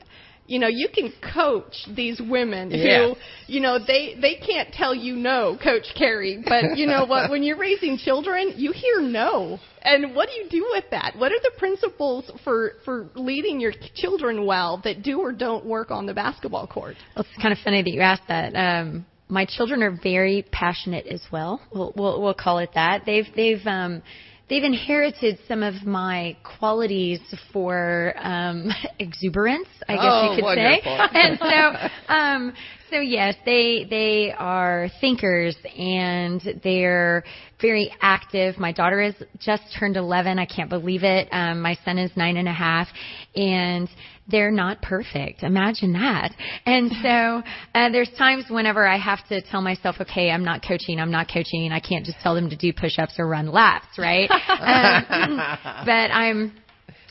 [0.53, 3.09] you know you can coach these women Yeah.
[3.09, 3.15] who
[3.47, 7.43] you know they they can't tell you no coach carrie but you know what when
[7.43, 11.41] you're raising children you hear no and what do you do with that what are
[11.43, 16.15] the principles for for leading your children well that do or don't work on the
[16.15, 18.55] basketball court Well, it's kind of funny that you asked that.
[18.55, 21.63] Um, my children are very passionate as well.
[21.73, 23.05] We'll, we'll, we'll call it that.
[23.07, 24.03] They've they've um,
[24.53, 27.21] they've inherited some of my qualities
[27.55, 30.99] for um, exuberance, I guess Oh, you could wonderful.
[30.99, 31.09] say.
[31.15, 32.53] And so, um,
[32.91, 37.25] so yes, they they are thinkers and they're
[37.63, 38.59] very active.
[38.59, 40.39] My daughter is just turned 11.
[40.39, 41.29] I can't believe it.
[41.33, 42.89] Um, my son is nine and a half,
[43.35, 43.89] and
[44.29, 45.43] they're not perfect.
[45.43, 46.33] Imagine that.
[46.65, 47.43] And so
[47.75, 51.01] uh, there's times whenever I have to tell myself, okay, I'm not coaching.
[51.01, 51.73] I'm not coaching.
[51.73, 54.31] I can't just tell them to do push-ups or run laps, right?
[54.49, 55.37] um,
[55.85, 56.53] but I'm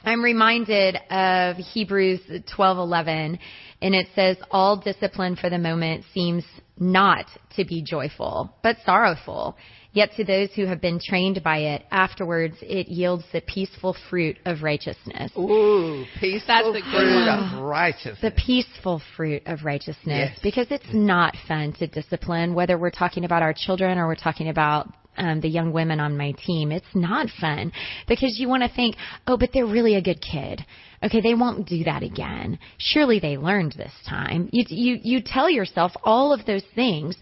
[0.04, 2.22] I'm reminded of Hebrews
[2.58, 3.38] 12:11
[3.84, 6.44] and it says all discipline for the moment seems
[6.80, 9.56] not to be joyful but sorrowful
[9.94, 14.38] yet to those who have been trained by it afterwards it yields the peaceful fruit
[14.46, 17.54] of righteousness Ooh, peaceful That's the good fruit one.
[17.54, 18.20] of righteousness.
[18.22, 20.40] the peaceful fruit of righteousness Yes.
[20.42, 24.50] because it's not fun to discipline whether we're talking about our children or we're talking
[24.50, 24.88] about
[25.18, 27.72] um, the young women on my team it's not fun
[28.08, 28.96] because you want to think
[29.28, 30.66] oh but they're really a good kid
[31.04, 35.50] okay they won't do that again surely they learned this time you you you tell
[35.50, 37.18] yourself all of those things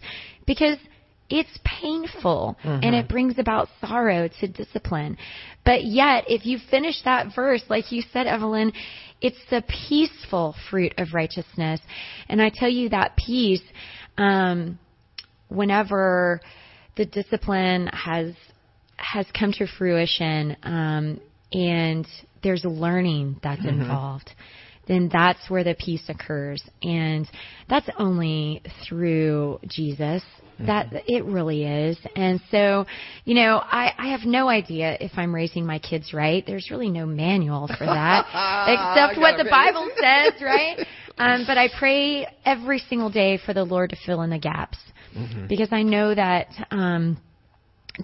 [0.46, 0.78] because
[1.30, 5.16] it's painful and it brings about sorrow to discipline.
[5.64, 8.72] But yet, if you finish that verse, like you said, Evelyn,
[9.20, 11.80] it's the peaceful fruit of righteousness.
[12.28, 13.62] And I tell you that peace,
[14.18, 14.78] um,
[15.48, 16.40] whenever
[16.96, 18.34] the discipline has
[18.96, 21.20] has come to fruition, um,
[21.52, 22.06] and
[22.42, 24.30] there's learning that's involved,
[24.86, 27.28] then that's where the peace occurs, and
[27.68, 30.22] that's only through Jesus.
[30.66, 32.84] That it really is, and so,
[33.24, 36.44] you know, I, I have no idea if I'm raising my kids right.
[36.46, 38.26] There's really no manual for that,
[38.68, 40.86] except what the Bible says, right?
[41.16, 44.76] Um, but I pray every single day for the Lord to fill in the gaps
[45.48, 47.18] because I know that um,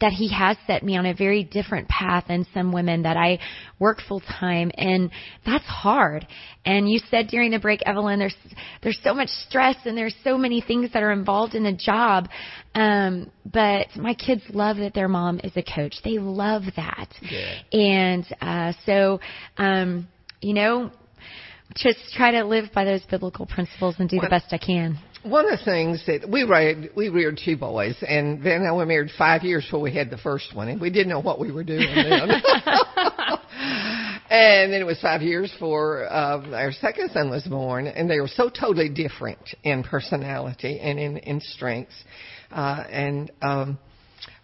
[0.01, 3.39] that He has set me on a very different path than some women that I
[3.79, 5.11] work full time, and
[5.45, 6.27] that's hard.
[6.65, 8.37] And you said during the break, Evelyn, there's
[8.83, 12.29] there's so much stress and there's so many things that are involved in the job.
[12.75, 15.95] Um, but my kids love that their mom is a coach.
[16.05, 17.09] They love that,
[17.73, 19.21] and uh, so
[19.57, 20.09] um,
[20.41, 20.91] you know.
[21.75, 24.99] Just try to live by those biblical principles and do the best I can.
[25.27, 28.87] One of the things that we reared, we reared two boys, and then I were
[28.87, 31.51] married five years before we had the first one, and we didn't know what we
[31.51, 32.31] were doing then.
[34.31, 38.21] and then it was five years before uh, our second son was born, and they
[38.21, 41.97] were so totally different in personality and in, in strengths.
[42.53, 43.79] Uh, and um,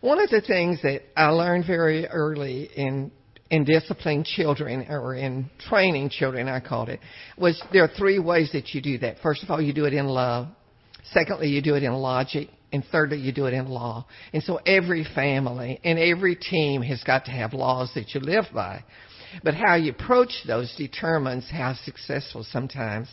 [0.00, 3.12] one of the things that I learned very early in
[3.50, 7.00] in disciplining children or in training children, I called it,
[7.36, 9.18] was there are three ways that you do that.
[9.22, 10.48] First of all, you do it in love.
[11.12, 12.48] Secondly, you do it in logic.
[12.72, 14.06] And thirdly, you do it in law.
[14.32, 18.46] And so every family and every team has got to have laws that you live
[18.54, 18.82] by.
[19.44, 23.08] But how you approach those determines how successful sometimes,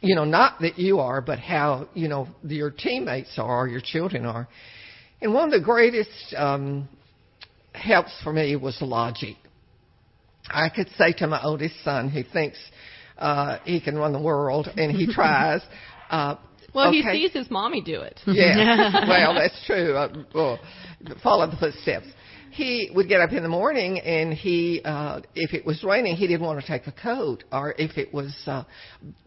[0.00, 3.80] you know, not that you are, but how, you know, your teammates are or your
[3.82, 4.48] children are.
[5.20, 6.88] And one of the greatest um,
[7.72, 9.36] helps for me was logic.
[10.48, 12.58] I could say to my oldest son, who thinks
[13.18, 15.62] uh, he can run the world, and he tries.
[16.10, 16.36] Uh,
[16.74, 17.02] well okay.
[17.02, 19.94] he sees his mommy do it Yeah, well, that's true.
[19.94, 20.58] Uh, well,
[21.22, 22.06] follow the footsteps.
[22.50, 26.28] He would get up in the morning, and he, uh, if it was raining, he
[26.28, 28.62] didn't want to take a coat, or if it was uh,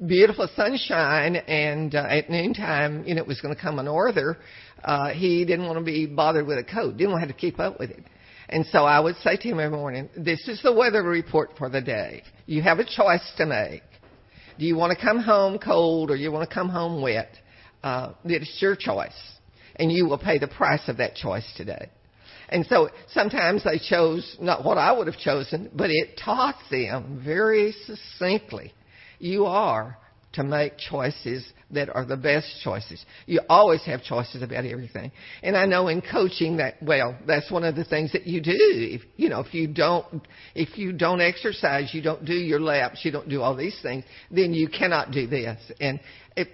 [0.05, 4.37] beautiful sunshine and uh, at noontime, you know, it was going to come a norther,
[4.81, 6.95] uh, he didn't want to be bothered with a coat.
[6.95, 8.03] Didn't want to have to keep up with it.
[8.47, 11.67] And so I would say to him every morning, "This is the weather report for
[11.67, 12.23] the day.
[12.45, 13.83] You have a choice to make."
[14.57, 17.29] Do you want to come home cold or you want to come home wet?
[17.83, 19.17] Uh, it's your choice,
[19.75, 21.89] and you will pay the price of that choice today.
[22.49, 27.21] And so sometimes they chose not what I would have chosen, but it taught them
[27.23, 28.73] very succinctly.
[29.19, 29.97] You are
[30.37, 33.03] to make choices that are the best choices.
[33.25, 35.11] You always have choices about everything.
[35.41, 38.53] And I know in coaching that well, that's one of the things that you do.
[38.55, 40.21] If you know, if you don't
[40.53, 44.05] if you don't exercise, you don't do your laps, you don't do all these things,
[44.29, 45.59] then you cannot do this.
[45.81, 45.99] And
[46.35, 46.49] it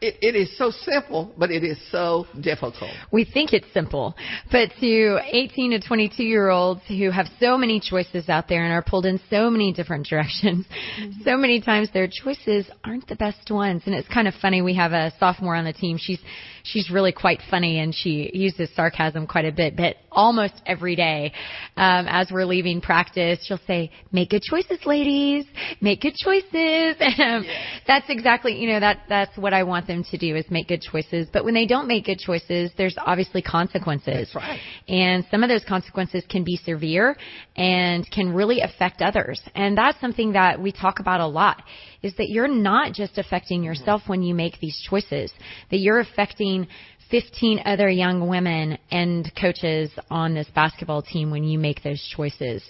[0.00, 2.90] it, it is so simple, but it is so difficult.
[3.12, 4.14] We think it's simple,
[4.50, 8.72] but to 18 to 22 year olds who have so many choices out there and
[8.72, 11.22] are pulled in so many different directions, mm-hmm.
[11.24, 13.82] so many times their choices aren't the best ones.
[13.86, 14.62] And it's kind of funny.
[14.62, 15.98] We have a sophomore on the team.
[16.00, 16.20] She's
[16.62, 21.32] she's really quite funny and she uses sarcasm quite a bit, but almost every day,
[21.76, 25.44] um, as we're leaving practice, she'll say, make good choices, ladies,
[25.80, 26.96] make good choices.
[27.18, 27.44] um,
[27.86, 30.80] that's exactly, you know, that, that's what I want them to do is make good
[30.80, 31.28] choices.
[31.32, 34.30] But when they don't make good choices, there's obviously consequences.
[34.32, 34.60] That's right.
[34.88, 37.16] And some of those consequences can be severe
[37.56, 39.40] and can really affect others.
[39.54, 41.62] And that's something that we talk about a lot
[42.02, 45.32] is that you're not just affecting yourself when you make these choices,
[45.70, 46.66] that you're affecting
[47.10, 52.62] 15 other young women and coaches on this basketball team when you make those choices.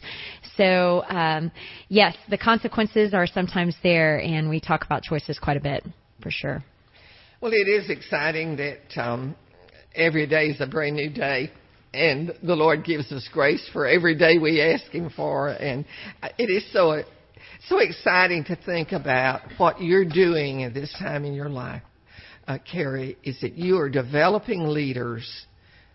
[0.56, 1.52] So, um,
[1.88, 5.84] yes, the consequences are sometimes there, and we talk about choices quite a bit,
[6.22, 6.64] for sure.
[7.43, 9.34] Well, it is exciting that um,
[9.95, 11.51] every day is a brand new day.
[11.95, 15.49] And the Lord gives us grace for every day we ask Him for.
[15.49, 15.86] And
[16.36, 17.03] it is so
[17.66, 21.82] so exciting to think about what you're doing at this time in your life,
[22.47, 25.47] uh, Carrie, is that you are developing leaders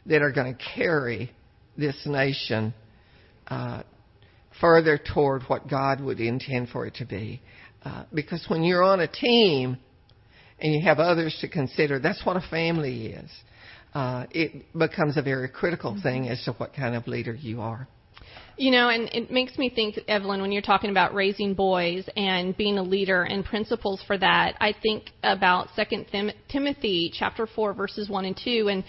[0.08, 1.32] that are going to carry
[1.78, 2.74] this nation
[3.50, 3.84] uh,
[4.60, 7.40] further toward what God would intend for it to be.
[7.84, 9.78] Uh, because when you're on a team
[10.60, 13.32] and you have others to consider, that's what a family is.
[13.94, 17.88] Uh, it becomes a very critical thing as to what kind of leader you are.
[18.58, 22.56] You know, and it makes me think, Evelyn, when you're talking about raising boys and
[22.56, 27.74] being a leader and principles for that, I think about Second Tim- Timothy chapter four
[27.74, 28.84] verses one and two, and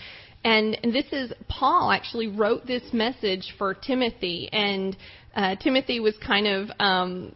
[0.45, 4.97] and, and this is Paul actually wrote this message for Timothy, and
[5.35, 7.35] uh, Timothy was kind of um,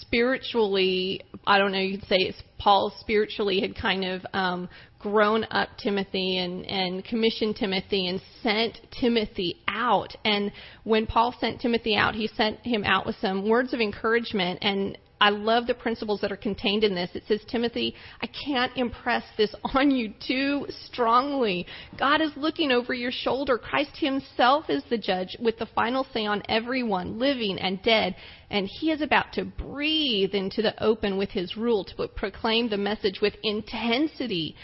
[0.00, 4.68] spiritually, I don't know, you could say it's Paul spiritually had kind of um,
[4.98, 10.14] grown up Timothy and, and commissioned Timothy and sent Timothy out.
[10.24, 10.52] And
[10.84, 14.96] when Paul sent Timothy out, he sent him out with some words of encouragement and
[15.22, 17.10] I love the principles that are contained in this.
[17.14, 21.64] It says, Timothy, I can't impress this on you too strongly.
[21.96, 23.56] God is looking over your shoulder.
[23.56, 28.16] Christ himself is the judge with the final say on everyone, living and dead.
[28.50, 32.76] And he is about to breathe into the open with his rule to proclaim the
[32.76, 34.56] message with intensity.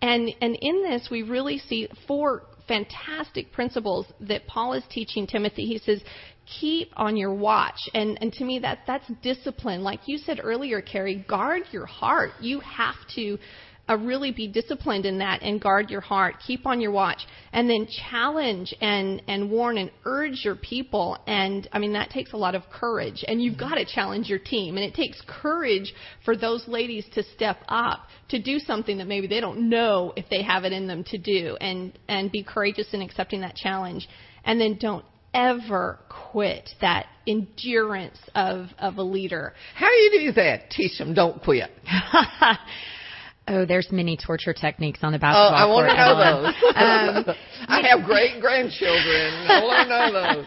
[0.00, 5.66] And, and in this, we really see four fantastic principles that Paul is teaching Timothy.
[5.66, 6.02] He says,
[6.60, 7.78] keep on your watch.
[7.94, 9.82] And, and to me, that, that's discipline.
[9.82, 12.30] Like you said earlier, Carrie, guard your heart.
[12.40, 13.38] You have to
[13.88, 16.36] uh, really be disciplined in that and guard your heart.
[16.46, 17.20] Keep on your watch.
[17.52, 21.18] And then challenge and, and warn and urge your people.
[21.26, 23.24] And I mean, that takes a lot of courage.
[23.26, 24.76] And you've got to challenge your team.
[24.76, 25.94] And it takes courage
[26.24, 30.28] for those ladies to step up to do something that maybe they don't know if
[30.28, 34.08] they have it in them to do and, and be courageous in accepting that challenge.
[34.44, 35.04] And then don't
[35.36, 39.52] ever quit that endurance of, of a leader.
[39.74, 40.70] How do you do that?
[40.70, 41.70] Teach them, don't quit.
[43.48, 45.94] Oh, there's many torture techniques on the basketball oh, I want to
[47.24, 47.28] know those.
[47.28, 47.36] um,
[47.68, 49.46] I have great grandchildren.
[49.46, 50.46] I want to know those.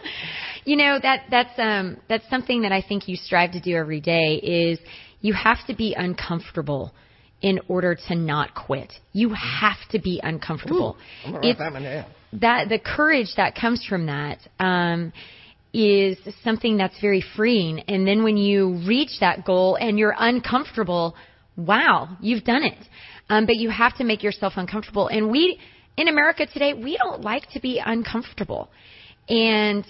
[0.66, 4.02] You know that that's um that's something that I think you strive to do every
[4.02, 4.78] day is
[5.22, 6.92] you have to be uncomfortable
[7.40, 8.92] in order to not quit.
[9.14, 10.98] You have to be uncomfortable.
[10.98, 15.12] Ooh, I'm gonna write that That the courage that comes from that um,
[15.72, 17.80] is something that's very freeing.
[17.80, 21.16] And then when you reach that goal and you're uncomfortable,
[21.56, 22.78] wow, you've done it.
[23.28, 25.08] Um, but you have to make yourself uncomfortable.
[25.08, 25.58] And we
[25.96, 28.70] in America today, we don't like to be uncomfortable.
[29.28, 29.84] And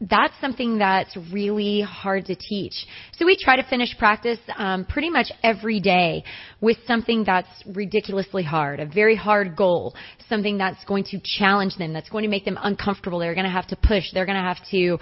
[0.00, 2.74] that's something that's really hard to teach.
[3.16, 6.22] So we try to finish practice um, pretty much every day
[6.60, 9.94] with something that's ridiculously hard, a very hard goal,
[10.28, 13.18] something that's going to challenge them, that's going to make them uncomfortable.
[13.18, 14.04] They're going to have to push.
[14.12, 14.98] They're going to have to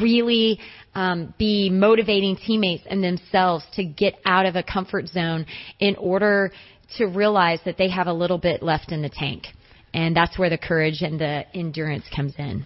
[0.00, 0.60] really
[0.94, 5.46] um, be motivating teammates and themselves to get out of a comfort zone
[5.80, 6.52] in order
[6.98, 9.44] to realize that they have a little bit left in the tank.
[9.92, 12.64] And that's where the courage and the endurance comes in.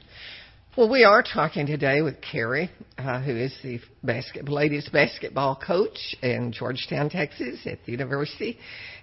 [0.77, 2.69] Well, we are talking today with Carrie,
[2.99, 8.59] uh, who is the basket, ladies basketball coach in Georgetown, Texas, at the university,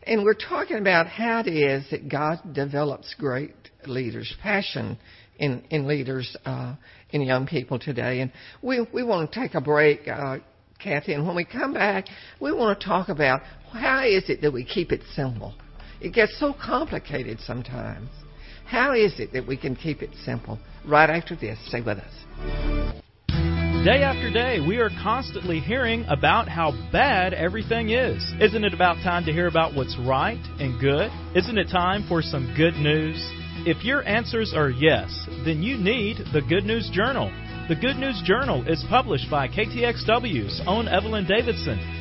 [0.06, 3.56] and we're talking about how it is that God develops great
[3.86, 4.98] leaders, passion
[5.40, 6.76] in in leaders, uh,
[7.12, 8.20] in young people today.
[8.20, 10.40] And we we want to take a break, uh,
[10.78, 12.08] Kathy, and when we come back,
[12.42, 15.54] we want to talk about how is it that we keep it simple.
[16.02, 18.10] It gets so complicated sometimes.
[18.72, 20.58] How is it that we can keep it simple?
[20.88, 22.14] Right after this, stay with us.
[23.84, 28.24] Day after day, we are constantly hearing about how bad everything is.
[28.40, 31.12] Isn't it about time to hear about what's right and good?
[31.36, 33.18] Isn't it time for some good news?
[33.68, 35.12] If your answers are yes,
[35.44, 37.30] then you need the Good News Journal.
[37.68, 42.01] The Good News Journal is published by KTXW's own Evelyn Davison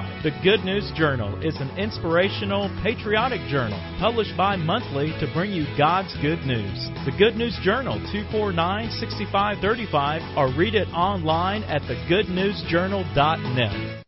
[0.23, 5.65] The Good News Journal is an inspirational, patriotic journal published bi monthly to bring you
[5.77, 6.89] God's good news.
[7.05, 14.00] The Good News Journal, 249 6535, or read it online at thegoodnewsjournal.net.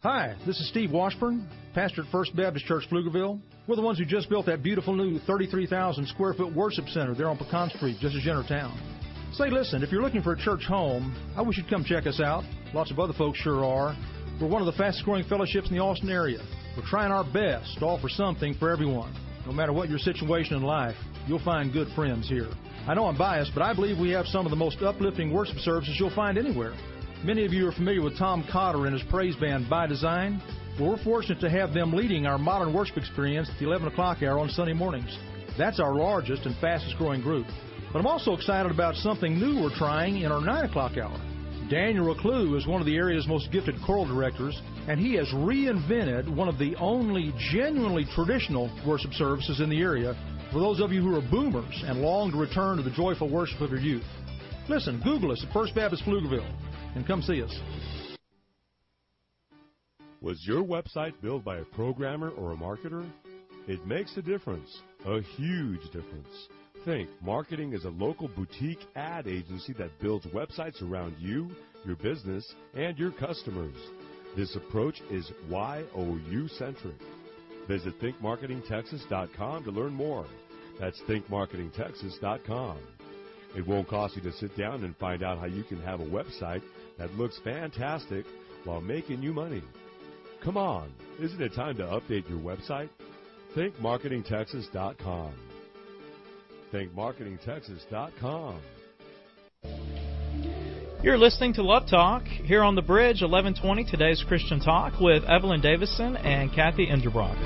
[0.00, 3.40] Hi, this is Steve Washburn, pastor at First Baptist Church Pflugerville.
[3.66, 7.28] We're the ones who just built that beautiful new 33,000 square foot worship center there
[7.28, 8.78] on Pecan Street, just as you town.
[9.32, 12.20] Say, listen, if you're looking for a church home, I wish you'd come check us
[12.20, 12.44] out.
[12.72, 13.96] Lots of other folks sure are.
[14.40, 16.38] We're one of the fastest growing fellowships in the Austin area.
[16.76, 19.12] We're trying our best to offer something for everyone.
[19.44, 20.96] No matter what your situation in life,
[21.28, 22.48] you'll find good friends here.
[22.88, 25.58] I know I'm biased, but I believe we have some of the most uplifting worship
[25.58, 26.74] services you'll find anywhere.
[27.22, 30.40] Many of you are familiar with Tom Cotter and his praise band By Design.
[30.80, 34.22] Well, we're fortunate to have them leading our modern worship experience at the 11 o'clock
[34.22, 35.18] hour on Sunday mornings.
[35.58, 37.46] That's our largest and fastest growing group.
[37.92, 41.20] But I'm also excited about something new we're trying in our 9 o'clock hour.
[41.68, 46.34] Daniel Reclue is one of the area's most gifted choral directors, and he has reinvented
[46.34, 50.16] one of the only genuinely traditional worship services in the area
[50.52, 53.60] for those of you who are boomers and long to return to the joyful worship
[53.60, 54.04] of your youth.
[54.68, 56.50] Listen, Google us at First Baptist Pflugerville
[56.94, 57.54] and come see us.
[60.20, 63.08] Was your website built by a programmer or a marketer?
[63.66, 66.48] It makes a difference, a huge difference.
[66.84, 71.50] Think Marketing is a local boutique ad agency that builds websites around you,
[71.84, 73.74] your business, and your customers.
[74.36, 76.96] This approach is YOU centric.
[77.68, 80.26] Visit thinkmarketingtexas.com to learn more.
[80.80, 82.78] That's thinkmarketingtexas.com.
[83.56, 86.04] It won't cost you to sit down and find out how you can have a
[86.04, 86.62] website
[86.98, 88.24] that looks fantastic
[88.64, 89.62] while making you money.
[90.42, 92.88] Come on, isn't it time to update your website?
[93.56, 95.32] thinkmarketingtexas.com.
[96.72, 98.60] thinkmarketingtexas.com.
[101.00, 103.84] You're listening to Love Talk here on the bridge, 1120.
[103.84, 107.36] Today's Christian Talk with Evelyn Davison and Kathy Enderbrock.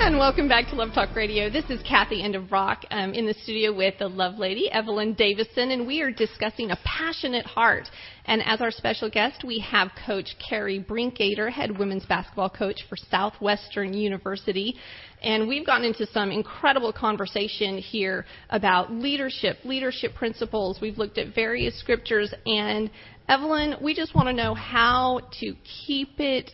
[0.00, 1.48] And welcome back to Love Talk Radio.
[1.48, 5.86] This is Kathy Enderbrock um, in the studio with the love lady, Evelyn Davison, and
[5.86, 7.88] we are discussing a passionate heart.
[8.28, 12.96] And as our special guest, we have Coach Carrie Brinkater, head women's basketball coach for
[13.10, 14.76] Southwestern University.
[15.22, 20.78] And we've gotten into some incredible conversation here about leadership, leadership principles.
[20.78, 22.32] We've looked at various scriptures.
[22.44, 22.90] And
[23.30, 25.54] Evelyn, we just want to know how to
[25.86, 26.50] keep it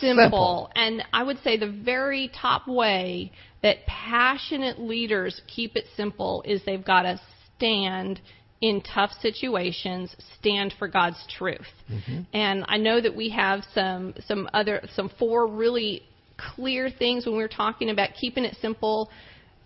[0.00, 0.22] simple.
[0.22, 0.70] simple.
[0.76, 3.32] And I would say the very top way
[3.64, 7.20] that passionate leaders keep it simple is they've got to
[7.56, 8.20] stand
[8.60, 11.66] in tough situations, stand for God's truth.
[11.90, 12.22] Mm-hmm.
[12.32, 16.02] And I know that we have some some other some four really
[16.36, 19.10] clear things when we're talking about keeping it simple.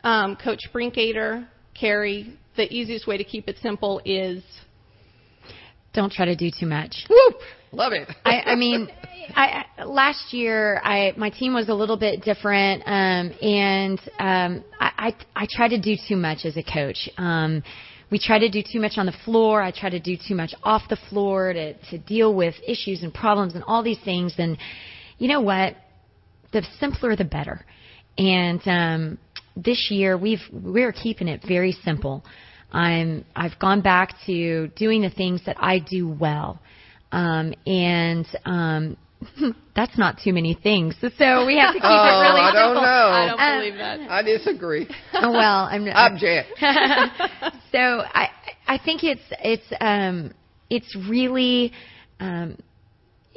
[0.04, 1.46] Um, Coach Brinkater,
[1.78, 4.42] Carrie, the easiest way to keep it simple is
[5.94, 7.06] don't try to do too much.
[7.08, 7.36] Whoop!
[7.72, 8.08] Love it.
[8.24, 8.88] I, I mean,
[9.34, 15.14] I, last year I my team was a little bit different, um, and um, I,
[15.34, 17.08] I I tried to do too much as a coach.
[17.16, 17.62] Um,
[18.12, 19.62] we try to do too much on the floor.
[19.62, 23.12] I try to do too much off the floor to to deal with issues and
[23.12, 24.34] problems and all these things.
[24.36, 24.58] And
[25.18, 25.76] you know what?
[26.52, 27.64] The simpler, the better.
[28.18, 29.18] And um,
[29.56, 32.22] this year we've we're keeping it very simple.
[32.70, 36.60] I'm I've gone back to doing the things that I do well.
[37.12, 38.96] Um, and um,
[39.76, 40.94] that's not too many things.
[41.00, 42.82] So we have to keep oh, it really I don't simple.
[42.82, 43.08] know.
[43.08, 44.10] I don't Um, believe that.
[44.10, 44.88] I disagree.
[45.14, 46.48] Oh, well, I'm Object.
[47.72, 48.30] so I
[48.66, 50.32] I think it's it's um
[50.70, 51.72] it's really
[52.20, 52.56] um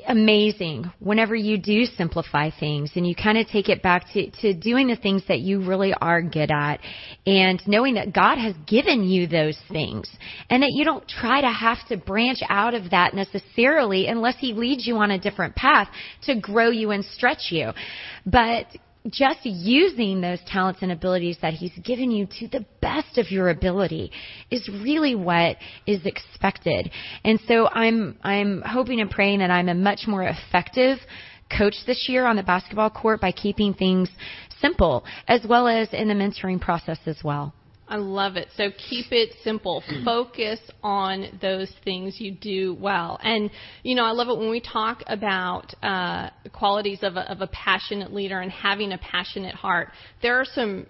[0.08, 4.54] amazing whenever you do simplify things and you kind of take it back to, to
[4.54, 6.80] doing the things that you really are good at
[7.26, 10.10] and knowing that God has given you those things
[10.50, 14.54] and that you don't try to have to branch out of that necessarily unless He
[14.54, 15.88] leads you on a different path
[16.24, 17.72] to grow you and stretch you.
[18.26, 18.68] But
[19.10, 23.50] just using those talents and abilities that he's given you to the best of your
[23.50, 24.12] ability
[24.50, 26.92] is really what is expected.
[27.24, 30.98] And so I'm I'm hoping and praying that I'm a much more effective
[31.56, 34.10] coach this year on the basketball court by keeping things
[34.60, 37.54] simple as well as in the mentoring process as well.
[37.88, 38.48] I love it.
[38.58, 39.84] So keep it simple.
[40.06, 43.20] Focus on those things you do well.
[43.22, 43.52] And,
[43.84, 47.48] you know, I love it when we talk about uh, qualities of a, of a
[47.48, 49.90] passionate leader and having a passionate heart.
[50.22, 50.88] There are some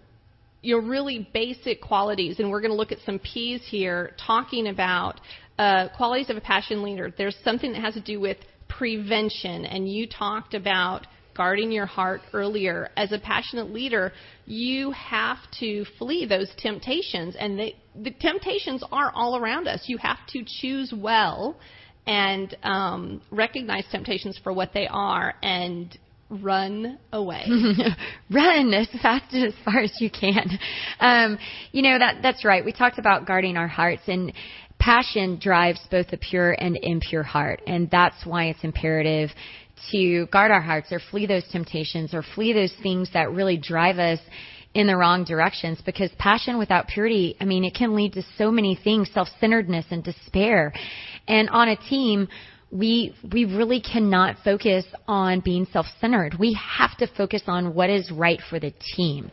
[0.62, 4.68] you know, really basic qualities, and we're going to look at some P's here, talking
[4.68, 5.22] about
[5.60, 7.14] uh, qualities of a passion leader.
[7.16, 8.38] There's something that has to do with
[8.68, 11.06] prevention, and you talked about
[11.36, 12.90] guarding your heart earlier.
[12.98, 14.14] As a passionate leader,
[14.46, 19.84] you have to flee those temptations, and the temptations are all around us.
[19.88, 21.58] You have to choose well
[22.08, 25.98] and um, recognize temptations for what they are and
[26.30, 27.46] run away.
[28.32, 30.58] Run as fast and as far as you can.
[31.00, 31.38] Um,
[31.72, 32.66] you know that that's right.
[32.66, 34.34] We talked about guarding our hearts and
[34.80, 39.30] passion drives both the pure and impure heart, and that's why it's imperative
[39.92, 44.00] to guard our hearts or flee those temptations or flee those things that really drive
[44.00, 44.20] us
[44.74, 48.52] in the wrong directions because passion without purity, I mean, it can lead to so
[48.52, 50.74] many things, self-centeredness and despair.
[51.28, 52.28] And on a team,
[52.72, 56.36] we we really cannot focus on being self-centered.
[56.38, 59.32] We have to focus on what is right for the team.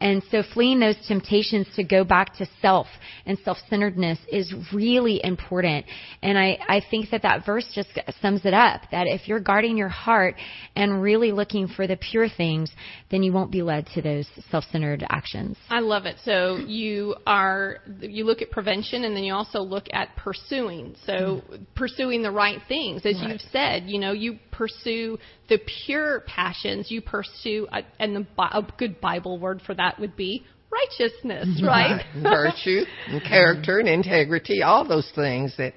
[0.00, 2.86] And so fleeing those temptations to go back to self
[3.24, 5.86] and self-centeredness is really important.
[6.22, 7.88] And I, I think that that verse just
[8.20, 10.36] sums it up, that if you're guarding your heart
[10.74, 12.70] and really looking for the pure things,
[13.10, 15.56] then you won't be led to those self-centered actions.
[15.70, 16.16] I love it.
[16.24, 20.96] So you are you look at prevention and then you also look at pursuing.
[21.04, 21.64] So mm-hmm.
[21.74, 23.30] pursuing the right things, as Right.
[23.30, 26.90] you've said, you know, you pursue the pure passions.
[26.90, 32.04] You pursue, and the a good Bible word for that would be righteousness, right?
[32.22, 35.74] Virtue and character and integrity, all those things that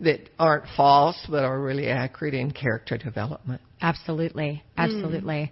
[0.00, 3.60] that aren't false but are really accurate in character development.
[3.80, 4.62] Absolutely.
[4.76, 5.50] Absolutely.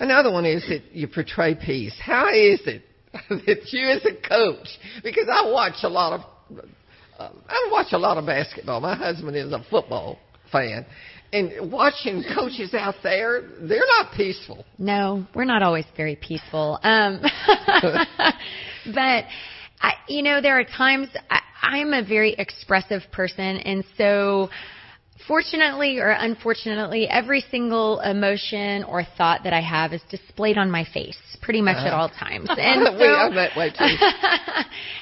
[0.00, 1.94] Another one is that you portray peace.
[2.00, 2.82] How is it
[3.28, 4.66] that you, as a coach,
[5.02, 6.64] because I watch a lot of,
[7.18, 8.80] uh, I watch a lot of basketball.
[8.80, 10.18] My husband is a football
[10.50, 10.84] fan,
[11.34, 14.64] and watching coaches out there, they're not peaceful.
[14.78, 16.78] No, we're not always very peaceful.
[16.82, 17.20] Um,
[18.94, 19.24] but
[19.80, 24.48] I, you know, there are times I, I'm a very expressive person, and so
[25.26, 30.84] fortunately or unfortunately, every single emotion or thought that I have is displayed on my
[30.84, 31.96] face pretty much at Uh-huh.
[32.02, 32.48] all times.
[32.58, 33.96] And We- I'm so, that way too.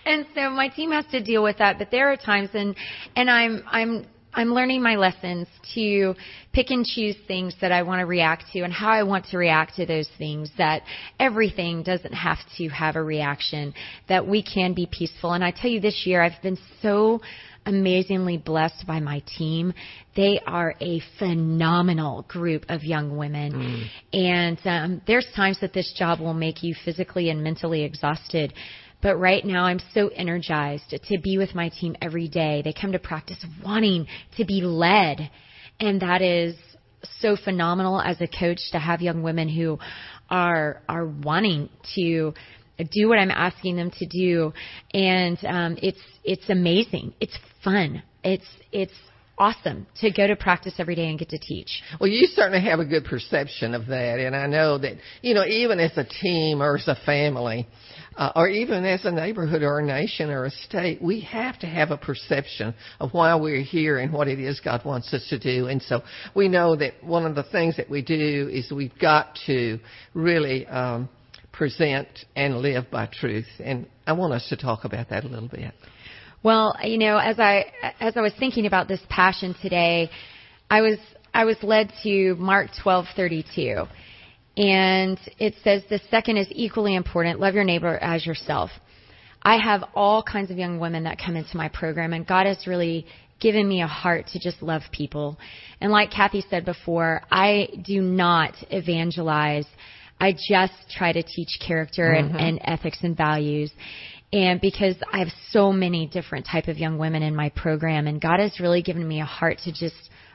[0.07, 2.75] and so my team has to deal with that, but there are times and
[3.17, 6.15] and I'm I'm I'm learning my lessons to
[6.53, 9.39] pick and choose things that I want to react to and how I want to
[9.39, 10.83] react to those things that
[11.21, 13.75] everything doesn't have to have a reaction
[14.09, 17.21] that we can be peaceful and I tell you this year I've been so
[17.67, 19.73] amazingly blessed by my team.
[20.17, 23.89] They are a phenomenal group of young women.
[24.13, 28.53] And um, there's times that this job will make you physically and mentally exhausted.
[29.03, 32.63] But right now, I'm so energized to be with my team every day.
[32.65, 35.31] They come to practice wanting to be led.
[35.81, 36.55] And that is
[37.19, 39.79] so phenomenal as a coach to have young women who
[40.31, 42.33] are, are wanting to
[42.79, 44.53] do what I'm asking them to do.
[44.95, 47.15] And, um, it's, it's amazing.
[47.21, 48.05] It's fun.
[48.23, 48.93] It's, it's
[49.39, 51.83] awesome to go to practice every day and get to teach.
[52.01, 55.45] Well, you certainly have a good perception of that, and I know that you know
[55.45, 57.67] even as a team or as a family,
[58.17, 61.67] uh, or even as a neighborhood or a nation or a state, we have to
[61.67, 65.39] have a perception of why we're here and what it is God wants us to
[65.39, 65.67] do.
[65.69, 66.03] And so
[66.35, 69.79] we know that one of the things that we do is we've got to
[70.15, 71.09] really um,
[71.53, 73.47] present and live by truth.
[73.63, 75.73] And I want us to talk about that a little bit.
[76.43, 80.11] Well, you know, as I as I was thinking about this passion today,
[80.69, 80.99] I was
[81.33, 83.89] I was led to Mark 12:32.
[84.57, 88.71] And it says the second is equally important, love your neighbor as yourself.
[89.43, 92.67] I have all kinds of young women that come into my program and God has
[92.67, 93.07] really
[93.41, 95.39] given me a heart to just love people.
[95.81, 99.67] And like Kathy said before, I do not evangelize.
[100.21, 102.37] I just try to teach character mm-hmm.
[102.37, 103.73] and, and ethics and values
[104.33, 108.21] and because I have so many different type of young women in my program and
[108.21, 109.95] God has really given me a heart to just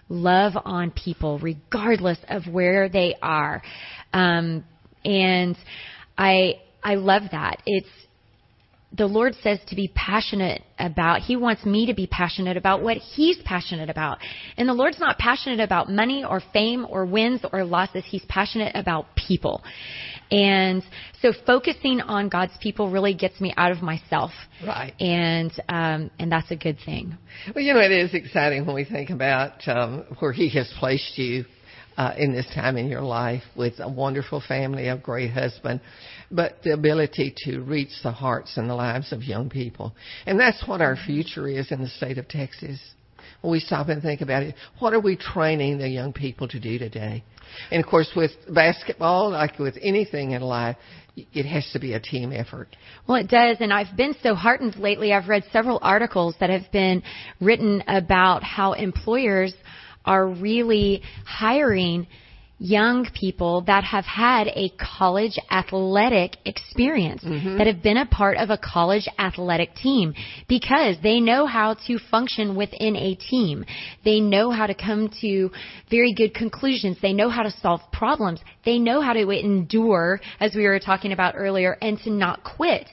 [0.09, 3.61] love on people regardless of where they are.
[4.13, 4.63] Um,
[5.03, 5.57] and
[6.17, 7.61] I, I love that.
[7.65, 7.87] It's,
[8.95, 11.21] the Lord says to be passionate about.
[11.21, 14.19] He wants me to be passionate about what He's passionate about.
[14.55, 18.05] And the Lord's not passionate about money or fame or wins or losses.
[18.07, 19.61] He's passionate about people.
[20.31, 20.83] And
[21.21, 24.31] so focusing on God's people really gets me out of myself.
[24.65, 24.93] Right.
[24.99, 27.17] And, um, and that's a good thing.
[27.53, 31.17] Well, you know, it is exciting when we think about, um, where He has placed
[31.17, 31.45] you.
[31.97, 35.81] Uh, in this time in your life with a wonderful family, a great husband,
[36.29, 39.95] but the ability to reach the hearts and the lives of young people.
[40.27, 42.79] And that's what our future is in the state of Texas.
[43.41, 46.59] When we stop and think about it, what are we training the young people to
[46.59, 47.23] do today?
[47.71, 50.77] And of course, with basketball, like with anything in life,
[51.15, 52.75] it has to be a team effort.
[53.07, 55.13] Well, it does, and I've been so heartened lately.
[55.13, 57.01] I've read several articles that have been
[57.41, 59.53] written about how employers
[60.05, 62.07] are really hiring
[62.59, 67.57] young people that have had a college athletic experience, mm-hmm.
[67.57, 70.13] that have been a part of a college athletic team
[70.47, 73.63] because they know how to function within a team.
[74.03, 75.51] They know how to come to
[75.89, 76.97] very good conclusions.
[77.01, 78.41] They know how to solve problems.
[78.65, 82.87] They know how to endure, as we were talking about earlier, and to not quit.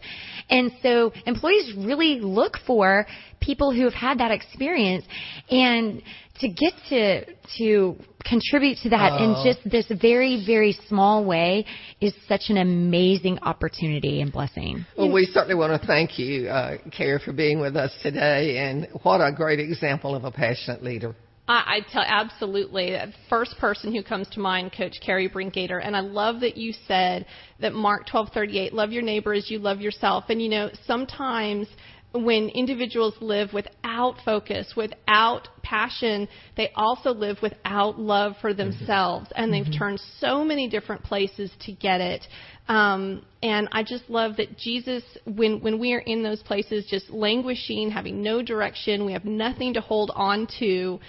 [0.51, 3.07] And so employees really look for
[3.41, 5.05] people who have had that experience
[5.51, 6.03] and
[6.41, 7.25] to get to
[7.59, 11.65] to contribute to that in just this very very small way
[12.01, 14.85] is such an amazing opportunity and blessing.
[14.97, 18.89] Well, we certainly want to thank you, uh, Carrie, for being with us today, and
[19.03, 21.15] what a great example of a passionate leader.
[21.47, 22.91] I, I tell absolutely.
[22.91, 26.73] The First person who comes to mind, Coach Carrie Brinkgater, and I love that you
[26.87, 27.27] said
[27.61, 30.25] that Mark twelve thirty eight, love your neighbor as you love yourself.
[30.29, 31.67] And you know, sometimes
[32.13, 38.71] when individuals live without focus, without passion, they also live without love for mm-hmm.
[38.71, 39.79] themselves, and they've mm-hmm.
[39.79, 42.25] turned so many different places to get it.
[42.69, 47.11] Um, and I just love that Jesus, when when we are in those places, just
[47.11, 51.01] languishing, having no direction, we have nothing to hold on to.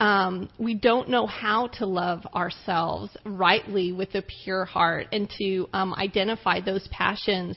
[0.00, 5.68] Um, we don't know how to love ourselves rightly with a pure heart and to
[5.72, 7.56] um, identify those passions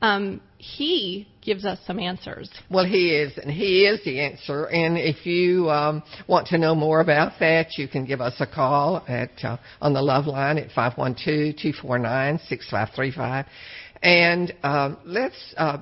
[0.00, 2.50] um, he gives us some answers.
[2.70, 4.66] Well, he is, and he is the answer.
[4.66, 8.46] And if you um, want to know more about that, you can give us a
[8.46, 12.68] call at uh, on the Love Line at five one two two four nine six
[12.70, 13.46] five three five.
[14.02, 15.78] And um, let's, uh,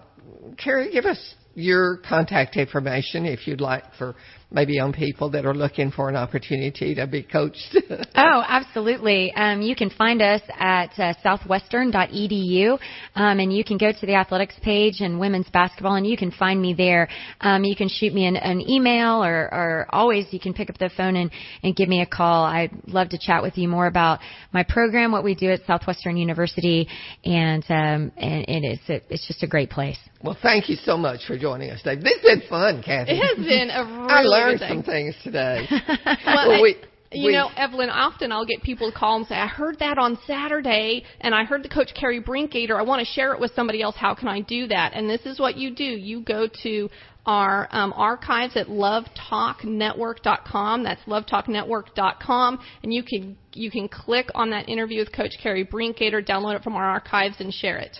[0.56, 4.14] Carrie, give us your contact information if you'd like for
[4.56, 7.76] maybe young people that are looking for an opportunity to be coached?
[8.16, 9.30] oh, absolutely.
[9.34, 12.78] Um, you can find us at uh, southwestern.edu,
[13.14, 16.30] um, and you can go to the athletics page and women's basketball, and you can
[16.30, 17.06] find me there.
[17.42, 20.78] Um, you can shoot me an, an email, or, or, always you can pick up
[20.78, 21.30] the phone and,
[21.62, 22.44] and give me a call.
[22.44, 24.20] I'd love to chat with you more about
[24.52, 26.88] my program, what we do at Southwestern University,
[27.24, 29.98] and um, and it is it's just a great place.
[30.22, 32.02] Well, thank you so much for joining us today.
[32.02, 33.12] This has been fun, Kathy.
[33.12, 35.66] It has been a really learned some things today.
[36.26, 36.76] well, well, we,
[37.12, 39.98] you we, know, Evelyn, often I'll get people to call and say, I heard that
[39.98, 42.78] on Saturday, and I heard the coach Carrie Brinkgater.
[42.78, 43.96] I want to share it with somebody else.
[43.96, 44.92] How can I do that?
[44.94, 45.84] And this is what you do.
[45.84, 46.88] You go to
[47.24, 50.84] our um, archives at lovetalknetwork.com.
[50.84, 56.26] That's lovetalknetwork.com, and you can you can click on that interview with Coach Carrie Brinkgater,
[56.26, 57.96] download it from our archives, and share it.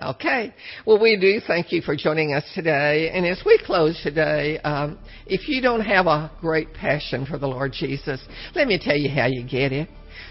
[0.00, 0.54] Okay.
[0.86, 3.10] Well, we do thank you for joining us today.
[3.12, 7.48] And as we close today, um, if you don't have a great passion for the
[7.48, 8.20] Lord Jesus,
[8.54, 9.88] let me tell you how you get it.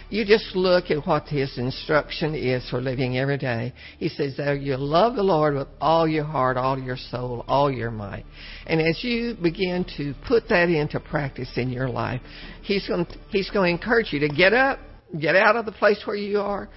[0.09, 3.73] You just look at what His instruction is for living every day.
[3.99, 7.69] He says that you love the Lord with all your heart, all your soul, all
[7.69, 8.23] your might.
[8.67, 12.21] And as you begin to put that into practice in your life,
[12.61, 14.79] He's going He's going to encourage you to get up,
[15.19, 16.69] get out of the place where you are,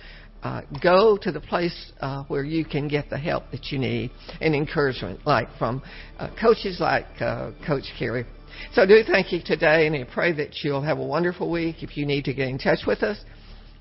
[0.42, 4.10] uh, go to the place uh, where you can get the help that you need
[4.40, 5.82] and encouragement, like from
[6.18, 8.24] uh, coaches like uh, Coach Carrie.
[8.72, 11.82] So do thank you today, and I pray that you'll have a wonderful week.
[11.82, 13.18] If you need to get in touch with us,